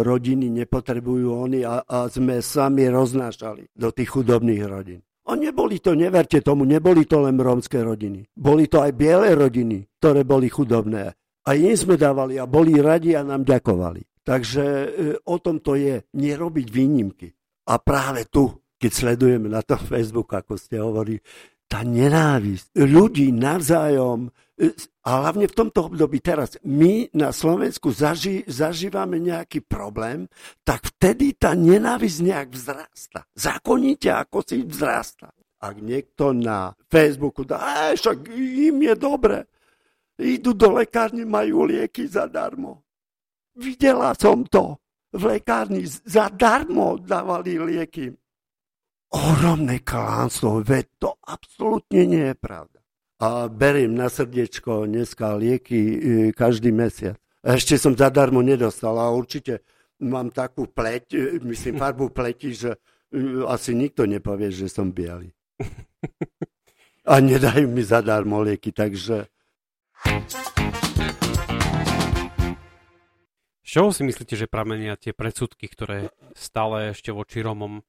rodiny 0.00 0.48
nepotrebujú 0.64 1.28
oni 1.28 1.60
a, 1.60 1.84
a 1.84 2.08
sme 2.08 2.40
sami 2.40 2.88
roznášali 2.88 3.68
do 3.76 3.92
tých 3.92 4.08
chudobných 4.08 4.64
rodín. 4.64 5.04
A 5.28 5.36
neboli 5.36 5.84
to, 5.84 5.92
neverte 5.92 6.40
tomu, 6.40 6.64
neboli 6.64 7.04
to 7.04 7.20
len 7.20 7.36
rómske 7.36 7.84
rodiny. 7.84 8.24
Boli 8.32 8.64
to 8.64 8.80
aj 8.80 8.96
biele 8.96 9.36
rodiny, 9.36 9.84
ktoré 10.00 10.24
boli 10.24 10.48
chudobné. 10.48 11.12
A 11.44 11.52
im 11.52 11.76
sme 11.76 12.00
dávali 12.00 12.40
a 12.40 12.48
boli 12.48 12.80
radi 12.80 13.12
a 13.12 13.20
nám 13.20 13.44
ďakovali. 13.44 14.07
Takže 14.28 14.64
e, 14.64 14.88
o 15.24 15.36
tom 15.40 15.64
to 15.64 15.72
je, 15.72 16.04
nerobiť 16.12 16.66
výnimky. 16.68 17.32
A 17.72 17.80
práve 17.80 18.28
tu, 18.28 18.52
keď 18.76 18.90
sledujeme 18.92 19.48
na 19.48 19.64
tom 19.64 19.80
Facebooku, 19.80 20.36
ako 20.36 20.60
ste 20.60 20.76
hovorili, 20.76 21.24
tá 21.64 21.80
nenávisť 21.80 22.76
ľudí 22.76 23.32
navzájom, 23.32 24.28
e, 24.60 24.68
a 25.08 25.24
hlavne 25.24 25.48
v 25.48 25.56
tomto 25.56 25.88
období 25.88 26.20
teraz, 26.20 26.60
my 26.60 27.08
na 27.16 27.32
Slovensku 27.32 27.88
zaži, 27.88 28.44
zažívame 28.44 29.16
nejaký 29.16 29.64
problém, 29.64 30.28
tak 30.60 30.92
vtedy 30.92 31.32
tá 31.32 31.56
nenávisť 31.56 32.18
nejak 32.20 32.48
vzrasta. 32.52 33.24
Zákonite, 33.32 34.12
ako 34.12 34.44
si 34.44 34.60
vzrasta. 34.60 35.32
Ak 35.58 35.80
niekto 35.80 36.36
na 36.36 36.76
Facebooku 36.92 37.48
dá, 37.48 37.96
však 37.96 38.28
im 38.36 38.76
je 38.76 38.94
dobre, 38.94 39.48
idú 40.20 40.52
do 40.52 40.76
lekárne, 40.76 41.24
majú 41.24 41.64
lieky 41.64 42.04
zadarmo. 42.04 42.84
Videla 43.58 44.14
som 44.14 44.46
to. 44.46 44.78
V 45.10 45.22
lekárni 45.34 45.82
zadarmo 45.86 47.00
dávali 47.02 47.58
lieky. 47.58 48.14
Ohromné 49.08 49.80
klánstvo, 49.80 50.60
veď 50.60 50.84
to 51.00 51.10
absolútne 51.24 52.04
nie 52.04 52.24
je 52.28 52.36
pravda. 52.36 52.78
A 53.18 53.48
beriem 53.48 53.96
na 53.96 54.12
srdiečko 54.12 54.84
dneska 54.84 55.34
lieky 55.34 55.80
e, 55.80 55.96
každý 56.30 56.70
mesiac. 56.70 57.18
Ešte 57.40 57.80
som 57.80 57.96
zadarmo 57.96 58.44
nedostal 58.44 59.00
a 59.00 59.08
určite 59.10 59.64
mám 60.04 60.28
takú 60.28 60.68
pleť, 60.68 61.04
e, 61.16 61.20
myslím 61.40 61.74
farbu 61.82 62.12
pleti, 62.12 62.52
že 62.52 62.76
e, 63.10 63.42
asi 63.48 63.72
nikto 63.74 64.04
nepovie, 64.04 64.52
že 64.52 64.68
som 64.70 64.92
biely. 64.92 65.32
A 67.08 67.24
nedajú 67.24 67.64
mi 67.72 67.80
zadarmo 67.80 68.44
lieky, 68.44 68.68
takže... 68.68 69.32
Z 73.68 73.76
čoho 73.76 73.92
si 73.92 74.00
myslíte, 74.00 74.32
že 74.32 74.48
pramenia 74.48 74.96
tie 74.96 75.12
predsudky, 75.12 75.68
ktoré 75.68 76.08
stále 76.32 76.96
ešte 76.96 77.12
voči 77.12 77.44
Rómom 77.44 77.84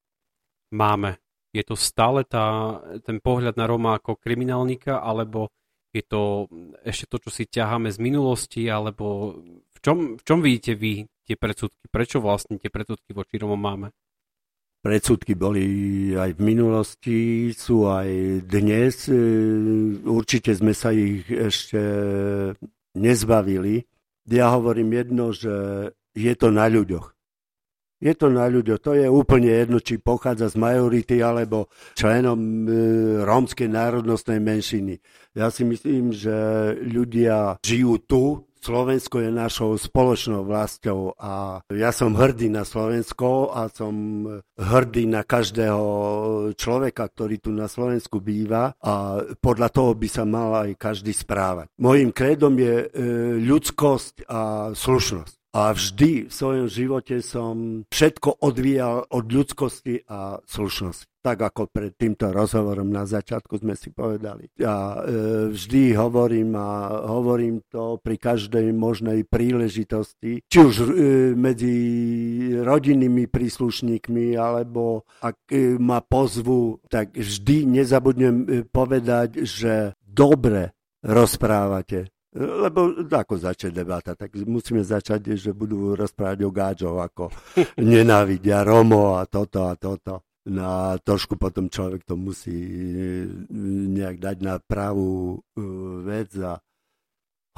máme? 0.75 1.23
Je 1.55 1.63
to 1.63 1.79
stále 1.79 2.27
tá, 2.27 2.75
ten 3.07 3.23
pohľad 3.23 3.55
na 3.55 3.63
Róma 3.63 3.95
ako 3.95 4.19
kriminálnika, 4.19 4.99
alebo 4.99 5.55
je 5.95 6.03
to 6.03 6.51
ešte 6.83 7.07
to, 7.07 7.23
čo 7.23 7.29
si 7.31 7.47
ťaháme 7.47 7.87
z 7.95 7.95
minulosti, 7.95 8.67
alebo 8.67 9.39
v 9.47 9.79
čom, 9.79 10.19
v 10.19 10.23
čom 10.27 10.43
vidíte 10.43 10.75
vy 10.75 11.07
tie 11.23 11.39
predsudky? 11.39 11.87
Prečo 11.87 12.19
vlastne 12.19 12.59
tie 12.59 12.67
predsudky 12.67 13.15
voči 13.15 13.39
Rómom 13.39 13.55
máme? 13.55 13.95
Predsudky 14.83 15.31
boli 15.31 15.63
aj 16.11 16.35
v 16.35 16.41
minulosti, 16.43 17.19
sú 17.55 17.87
aj 17.87 18.43
dnes. 18.51 19.07
Určite 20.03 20.51
sme 20.59 20.75
sa 20.75 20.91
ich 20.91 21.23
ešte 21.23 21.79
nezbavili 22.99 23.87
ja 24.29 24.53
hovorím 24.53 24.93
jedno, 24.93 25.33
že 25.33 25.53
je 26.13 26.33
to 26.37 26.53
na 26.53 26.69
ľuďoch. 26.69 27.17
Je 27.99 28.15
to 28.15 28.31
na 28.31 28.47
ľuďoch. 28.47 28.79
To 28.79 28.95
je 28.95 29.11
úplne 29.11 29.51
jedno, 29.51 29.83
či 29.83 29.99
pochádza 29.99 30.47
z 30.47 30.55
majority 30.55 31.19
alebo 31.19 31.67
členom 31.99 32.39
e, 32.39 32.71
rómskej 33.27 33.67
národnostnej 33.67 34.39
menšiny. 34.39 35.03
Ja 35.35 35.51
si 35.51 35.67
myslím, 35.67 36.15
že 36.15 36.31
ľudia 36.79 37.59
žijú 37.59 37.99
tu, 38.07 38.23
Slovensko 38.59 39.23
je 39.23 39.31
našou 39.31 39.79
spoločnou 39.79 40.43
vlastou 40.43 41.15
a 41.15 41.63
ja 41.71 41.95
som 41.95 42.11
hrdý 42.11 42.51
na 42.51 42.67
Slovensko 42.67 43.55
a 43.55 43.71
som 43.71 44.27
hrdý 44.59 45.07
na 45.07 45.23
každého 45.23 45.81
človeka, 46.59 47.07
ktorý 47.07 47.39
tu 47.39 47.55
na 47.55 47.71
Slovensku 47.71 48.19
býva 48.19 48.75
a 48.83 49.23
podľa 49.39 49.69
toho 49.71 49.91
by 49.95 50.07
sa 50.11 50.27
mal 50.27 50.67
aj 50.67 50.75
každý 50.75 51.15
správať. 51.15 51.71
Mojím 51.79 52.11
krédom 52.11 52.53
je 52.59 52.75
e, 52.83 52.87
ľudskosť 53.39 54.27
a 54.27 54.71
slušnosť. 54.75 55.38
A 55.49 55.73
vždy 55.73 56.29
v 56.29 56.33
svojom 56.33 56.69
živote 56.69 57.25
som 57.25 57.81
všetko 57.89 58.45
odvíjal 58.45 59.09
od 59.09 59.25
ľudskosti 59.33 60.05
a 60.05 60.37
slušnosti. 60.45 61.09
Tak 61.19 61.41
ako 61.41 61.73
pred 61.73 61.97
týmto 61.97 62.29
rozhovorom 62.29 62.93
na 62.93 63.03
začiatku 63.03 63.57
sme 63.57 63.73
si 63.73 63.89
povedali. 63.89 64.45
Ja 64.55 65.01
e, 65.01 65.49
vždy 65.51 65.97
hovorím 65.97 66.53
a 66.53 67.01
hovorím 67.11 67.65
to 67.65 67.97
pri 67.99 68.15
každej 68.21 68.71
možnej 68.71 69.25
príležitosti, 69.25 70.45
či 70.45 70.57
už 70.61 70.75
e, 70.79 70.87
medzi 71.33 71.75
rodinnými 72.61 73.25
príslušníkmi, 73.27 74.37
alebo 74.37 75.03
ak 75.19 75.49
e, 75.49 75.75
ma 75.81 75.99
pozvu, 76.05 76.77
tak 76.87 77.17
vždy 77.17 77.67
nezabudnem 77.67 78.35
e, 78.45 78.47
povedať, 78.69 79.43
že 79.43 79.97
dobre 80.05 80.77
rozprávate 81.03 82.13
lebo 82.35 82.93
ako 83.09 83.41
začať 83.41 83.73
debata, 83.73 84.13
tak 84.13 84.37
musíme 84.45 84.85
začať, 84.85 85.33
že 85.33 85.49
budú 85.49 85.97
rozprávať 85.97 86.39
o 86.45 86.51
gáčov, 86.53 86.93
ako 87.01 87.33
nenávidia 87.81 88.61
Romo 88.61 89.17
a 89.17 89.25
toto 89.25 89.65
a 89.65 89.73
toto. 89.73 90.29
No 90.49 90.63
a 90.65 90.97
trošku 90.97 91.37
potom 91.37 91.69
človek 91.69 92.05
to 92.05 92.17
musí 92.17 92.53
e, 92.53 93.27
nejak 93.91 94.17
dať 94.17 94.37
na 94.41 94.57
pravú 94.57 95.37
e, 95.37 95.61
vec 96.05 96.33
a 96.41 96.57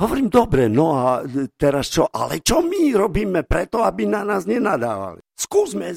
Hovorím, 0.02 0.34
dobre, 0.34 0.66
no 0.66 0.98
a 0.98 1.22
teraz 1.54 1.94
čo? 1.94 2.10
Ale 2.10 2.42
čo 2.42 2.66
my 2.66 2.90
robíme 2.98 3.46
preto, 3.46 3.86
aby 3.86 4.10
na 4.10 4.26
nás 4.26 4.50
nenadávali? 4.50 5.22
Skúsme, 5.38 5.94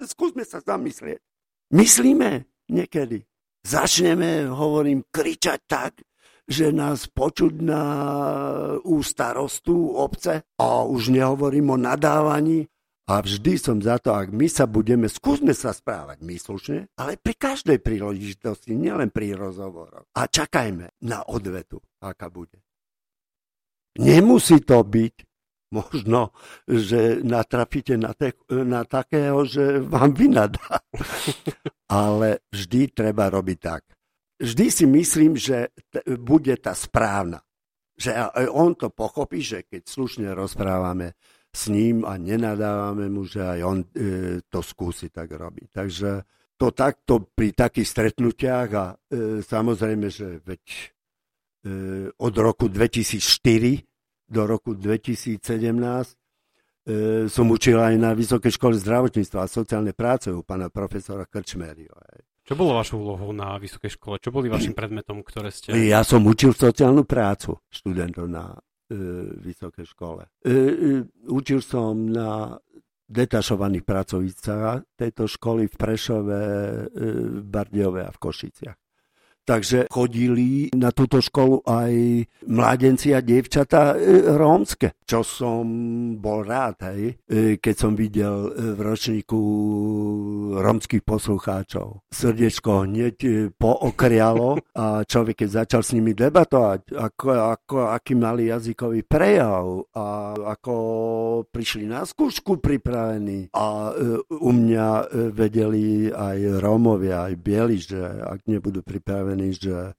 skúsme 0.00 0.40
sa 0.40 0.64
zamyslieť. 0.64 1.20
Myslíme 1.76 2.48
niekedy. 2.72 3.28
Začneme, 3.60 4.48
hovorím, 4.48 5.04
kričať 5.12 5.60
tak, 5.68 6.05
že 6.46 6.70
nás 6.70 7.10
počuť 7.10 7.54
na 7.58 7.82
u 8.86 9.02
starostu 9.02 9.98
obce 9.98 10.46
a 10.56 10.86
už 10.86 11.10
nehovorím 11.10 11.74
o 11.74 11.78
nadávaní. 11.78 12.70
A 13.06 13.22
vždy 13.22 13.54
som 13.54 13.78
za 13.78 14.02
to, 14.02 14.10
ak 14.10 14.34
my 14.34 14.50
sa 14.50 14.66
budeme, 14.66 15.06
skúsme 15.06 15.54
sa 15.54 15.70
správať 15.70 16.26
myslušne, 16.26 16.90
ale 16.98 17.14
pri 17.14 17.38
každej 17.38 17.78
príležitosti, 17.78 18.74
nielen 18.74 19.14
pri 19.14 19.38
rozhovoroch. 19.38 20.10
A 20.10 20.26
čakajme 20.26 20.90
na 21.06 21.22
odvetu, 21.22 21.78
aká 22.02 22.26
bude. 22.26 22.58
Nemusí 24.02 24.58
to 24.62 24.82
byť. 24.82 25.14
Možno, 25.66 26.30
že 26.70 27.26
natrafíte 27.26 27.98
na, 27.98 28.14
te, 28.14 28.38
na 28.50 28.86
takého, 28.86 29.42
že 29.42 29.82
vám 29.82 30.14
vynadá. 30.14 30.78
Ale 31.90 32.46
vždy 32.54 32.94
treba 32.94 33.26
robiť 33.30 33.58
tak. 33.58 33.82
Vždy 34.36 34.66
si 34.68 34.84
myslím, 34.84 35.32
že 35.36 35.72
t- 35.88 36.04
bude 36.20 36.52
tá 36.60 36.76
správna. 36.76 37.40
Že 37.96 38.12
on 38.52 38.76
to 38.76 38.92
pochopí, 38.92 39.40
že 39.40 39.64
keď 39.64 39.82
slušne 39.88 40.28
rozprávame 40.36 41.16
s 41.48 41.72
ním 41.72 42.04
a 42.04 42.20
nenadávame 42.20 43.08
mu, 43.08 43.24
že 43.24 43.40
aj 43.40 43.60
on 43.64 43.78
e, 43.80 43.88
to 44.44 44.60
skúsi 44.60 45.08
tak 45.08 45.32
robiť. 45.32 45.68
Takže 45.72 46.10
to 46.60 46.72
takto 46.72 47.32
pri 47.32 47.56
takých 47.56 47.88
stretnutiach 47.88 48.68
a 48.76 48.84
e, 48.92 48.94
samozrejme, 49.40 50.12
že 50.12 50.44
veď 50.44 50.62
e, 50.68 50.84
od 52.16 52.34
roku 52.36 52.68
2004 52.68 54.28
do 54.28 54.42
roku 54.44 54.76
2017 54.76 55.40
e, 55.40 56.14
som 57.32 57.46
učil 57.48 57.80
aj 57.80 57.94
na 57.96 58.12
Vysokej 58.12 58.52
škole 58.56 58.76
zdravotníctva 58.76 59.44
a 59.44 59.48
sociálnej 59.48 59.96
práce 59.96 60.28
u 60.28 60.44
pána 60.44 60.68
profesora 60.68 61.24
Krčmerio. 61.24 61.96
Čo 62.46 62.54
bolo 62.54 62.78
vašou 62.78 63.02
úlohou 63.02 63.34
na 63.34 63.58
vysokej 63.58 63.98
škole? 63.98 64.22
Čo 64.22 64.30
boli 64.30 64.46
vašim 64.46 64.70
predmetom, 64.70 65.18
ktoré 65.26 65.50
ste... 65.50 65.74
Ja 65.74 66.06
som 66.06 66.22
učil 66.22 66.54
sociálnu 66.54 67.02
prácu 67.02 67.58
študentov 67.66 68.30
na 68.30 68.54
e, 68.86 69.34
vysokej 69.42 69.82
škole. 69.82 70.30
E, 70.46 70.54
e, 70.54 70.54
učil 71.26 71.58
som 71.58 72.06
na 72.06 72.54
detašovaných 73.10 73.82
pracovicách 73.82 74.94
tejto 74.94 75.26
školy 75.26 75.66
v 75.66 75.74
Prešove, 75.74 76.38
e, 76.38 77.06
v 77.34 77.46
Bardiove 77.50 78.06
a 78.06 78.14
v 78.14 78.18
Košiciach. 78.22 78.78
Takže 79.46 79.86
chodili 79.94 80.74
na 80.74 80.90
túto 80.90 81.22
školu 81.22 81.62
aj 81.62 81.94
mladenci 82.50 83.14
a 83.14 83.22
dievčatá 83.22 83.94
e, 83.94 84.26
rómske, 84.34 84.98
čo 85.06 85.22
som 85.22 85.62
bol 86.18 86.42
rád, 86.42 86.82
hej, 86.90 87.14
e, 87.30 87.54
keď 87.62 87.74
som 87.78 87.94
videl 87.94 88.50
e, 88.50 88.74
v 88.74 88.80
ročníku 88.82 89.40
rómskych 90.58 91.06
poslucháčov. 91.06 92.02
Srdiečko 92.10 92.90
hneď 92.90 93.16
pookrialo 93.54 94.58
a 94.74 95.06
človek, 95.06 95.46
keď 95.46 95.62
začal 95.62 95.82
s 95.86 95.94
nimi 95.94 96.10
debatovať, 96.10 96.90
ako, 96.90 97.26
ako, 97.54 97.76
aký 97.94 98.18
mali 98.18 98.50
jazykový 98.50 99.06
prejav 99.06 99.86
a 99.94 100.34
ako 100.58 100.74
prišli 101.54 101.86
na 101.86 102.02
skúšku 102.02 102.58
pripravení. 102.58 103.54
A 103.54 103.94
u 104.26 104.50
mňa 104.50 104.88
vedeli 105.30 106.10
aj 106.10 106.58
Rómovia, 106.58 107.30
aj 107.30 107.34
Bieli, 107.38 107.78
že 107.78 108.02
ak 108.02 108.42
nebudú 108.50 108.82
pripravení 108.82 109.35
pripravení, 109.36 109.52
že 109.52 109.94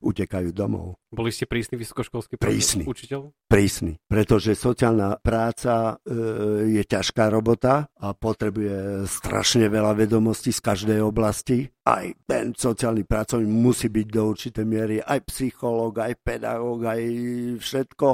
utekajú 0.00 0.56
domov. 0.56 0.96
Boli 1.12 1.28
ste 1.28 1.44
prísny 1.44 1.76
vysokoškolský 1.76 2.40
prísny, 2.40 2.88
učiteľ? 2.88 3.36
Prísny, 3.44 4.00
pretože 4.08 4.56
sociálna 4.56 5.20
práca 5.20 6.00
e, 6.00 6.72
je 6.72 6.82
ťažká 6.88 7.28
robota 7.28 7.84
a 8.00 8.16
potrebuje 8.16 9.04
strašne 9.04 9.68
veľa 9.68 9.92
vedomostí 9.92 10.56
z 10.56 10.60
každej 10.64 11.04
oblasti. 11.04 11.68
Aj 11.84 12.08
ten 12.24 12.56
sociálny 12.56 13.04
pracovník 13.04 13.52
musí 13.52 13.92
byť 13.92 14.06
do 14.08 14.22
určitej 14.24 14.64
miery 14.64 14.96
aj 15.04 15.20
psychológ, 15.28 16.00
aj 16.00 16.16
pedagóg, 16.24 16.80
aj 16.80 17.02
všetko 17.60 18.08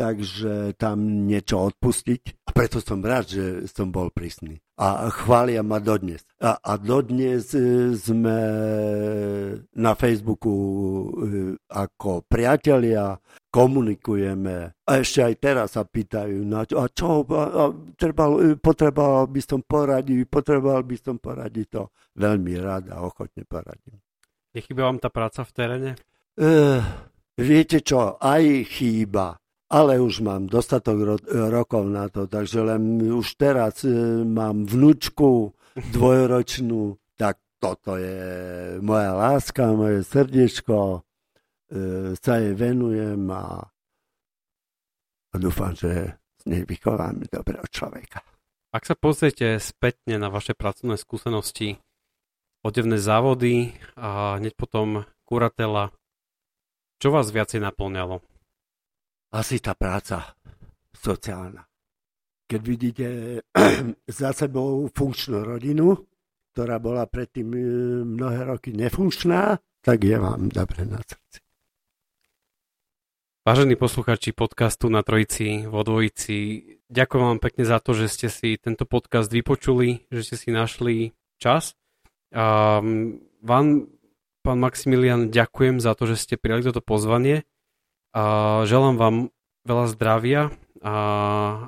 takže 0.00 0.80
tam 0.80 1.28
niečo 1.28 1.68
odpustiť. 1.68 2.48
A 2.48 2.56
preto 2.56 2.80
som 2.80 3.04
rád, 3.04 3.28
že 3.28 3.44
som 3.68 3.92
bol 3.92 4.08
prísny. 4.08 4.56
A 4.80 5.12
chvália 5.12 5.60
ma 5.60 5.76
dodnes. 5.76 6.24
A, 6.40 6.56
a 6.56 6.80
dodnes 6.80 7.52
e, 7.52 7.92
sme 7.92 8.38
na 9.76 9.92
Facebooku 9.92 10.52
e, 10.56 11.06
ako 11.68 12.24
priatelia, 12.24 13.20
komunikujeme. 13.52 14.72
A 14.72 14.90
ešte 15.04 15.20
aj 15.20 15.34
teraz 15.36 15.76
sa 15.76 15.84
pýtajú, 15.84 16.48
na 16.48 16.64
čo, 16.64 16.80
a 16.80 16.88
čo, 16.88 17.28
a, 17.28 17.44
a, 17.44 17.64
trebal, 18.00 18.40
e, 18.40 18.56
potreboval 18.56 19.28
by 19.28 19.40
som 19.44 19.60
poradiť, 19.60 20.24
potreboval 20.32 20.80
by 20.80 20.96
som 20.96 21.20
poradiť 21.20 21.66
to. 21.68 21.82
Veľmi 22.16 22.56
rád 22.56 22.96
a 22.96 23.04
ochotne 23.04 23.44
poradím. 23.44 24.00
Nechýba 24.56 24.88
vám 24.88 24.96
tá 24.96 25.12
práca 25.12 25.44
v 25.44 25.52
teréne? 25.52 25.90
Uh, 26.40 26.80
viete 27.36 27.84
čo, 27.84 28.16
aj 28.16 28.64
chýba 28.64 29.36
ale 29.70 30.02
už 30.02 30.26
mám 30.26 30.50
dostatok 30.50 30.98
ro- 30.98 31.26
rokov 31.30 31.86
na 31.86 32.10
to, 32.10 32.26
takže 32.26 32.66
len 32.66 32.98
už 33.06 33.38
teraz 33.38 33.86
e, 33.86 33.94
mám 34.26 34.66
vnúčku 34.66 35.54
dvojročnú, 35.94 36.98
tak 37.14 37.38
toto 37.62 37.94
je 37.94 38.18
moja 38.82 39.14
láska, 39.14 39.70
moje 39.70 40.02
srdiečko, 40.02 40.76
e, 41.70 42.18
sa 42.18 42.42
jej 42.42 42.52
venujem 42.58 43.22
a, 43.30 43.62
a 45.30 45.34
dúfam, 45.38 45.70
že 45.70 46.18
z 46.42 46.44
nej 46.50 46.62
vychovám 46.66 47.22
dobrého 47.30 47.62
človeka. 47.70 48.26
Ak 48.74 48.86
sa 48.86 48.98
pozriete 48.98 49.58
spätne 49.62 50.18
na 50.18 50.30
vaše 50.30 50.54
pracovné 50.54 50.98
skúsenosti, 50.98 51.78
odevné 52.66 52.98
závody 52.98 53.74
a 53.94 54.38
hneď 54.38 54.54
potom 54.58 55.06
kuratela, 55.26 55.94
čo 56.98 57.14
vás 57.14 57.30
viacej 57.30 57.62
naplňalo? 57.62 58.22
Asi 59.30 59.62
tá 59.62 59.78
práca 59.78 60.34
sociálna. 60.90 61.62
Keď 62.50 62.60
vidíte 62.66 63.06
za 64.20 64.34
sebou 64.34 64.90
funkčnú 64.90 65.46
rodinu, 65.46 65.94
ktorá 66.50 66.82
bola 66.82 67.06
predtým 67.06 67.48
e, 67.54 67.58
mnohé 68.02 68.42
roky 68.42 68.74
nefunkčná, 68.74 69.62
tak 69.80 70.02
je 70.02 70.18
vám 70.18 70.50
dobre 70.50 70.82
na 70.82 70.98
srdci. 70.98 71.38
Vážení 73.40 73.72
posluchači 73.78 74.36
podcastu 74.36 74.92
na 74.92 75.00
Trojici 75.00 75.64
vo 75.64 75.80
Dvojici, 75.80 76.60
ďakujem 76.92 77.24
vám 77.24 77.40
pekne 77.40 77.64
za 77.64 77.80
to, 77.80 77.96
že 77.96 78.12
ste 78.12 78.28
si 78.28 78.60
tento 78.60 78.84
podcast 78.84 79.32
vypočuli, 79.32 80.04
že 80.12 80.20
ste 80.26 80.36
si 80.36 80.48
našli 80.52 81.16
čas. 81.40 81.72
A 82.36 82.78
vám, 83.40 83.66
pán 84.44 84.58
Maximilian, 84.60 85.32
ďakujem 85.32 85.80
za 85.80 85.96
to, 85.96 86.04
že 86.04 86.20
ste 86.20 86.34
prijali 86.36 86.68
toto 86.68 86.84
pozvanie 86.84 87.48
a 88.10 88.22
želám 88.66 88.96
vám 88.98 89.16
veľa 89.64 89.84
zdravia 89.94 90.40
a 90.80 90.94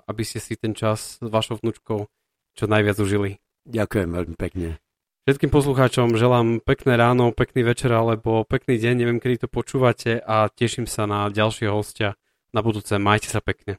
aby 0.09 0.22
ste 0.24 0.40
si 0.40 0.57
ten 0.57 0.72
čas 0.72 1.20
s 1.20 1.28
vašou 1.28 1.61
vnúčkou 1.61 2.09
čo 2.52 2.64
najviac 2.68 2.96
užili. 3.00 3.40
Ďakujem 3.68 4.09
veľmi 4.11 4.37
pekne. 4.37 4.83
Všetkým 5.22 5.55
poslucháčom 5.55 6.18
želám 6.18 6.59
pekné 6.59 6.98
ráno, 6.98 7.31
pekný 7.31 7.62
večer 7.62 7.94
alebo 7.94 8.42
pekný 8.42 8.74
deň, 8.74 8.94
neviem 8.98 9.22
kedy 9.22 9.46
to 9.46 9.48
počúvate 9.48 10.18
a 10.18 10.50
teším 10.50 10.90
sa 10.90 11.07
na 11.07 11.31
ďalšie 11.31 11.70
hostia 11.70 12.18
na 12.50 12.59
budúce. 12.59 12.98
Majte 12.98 13.31
sa 13.31 13.38
pekne. 13.38 13.78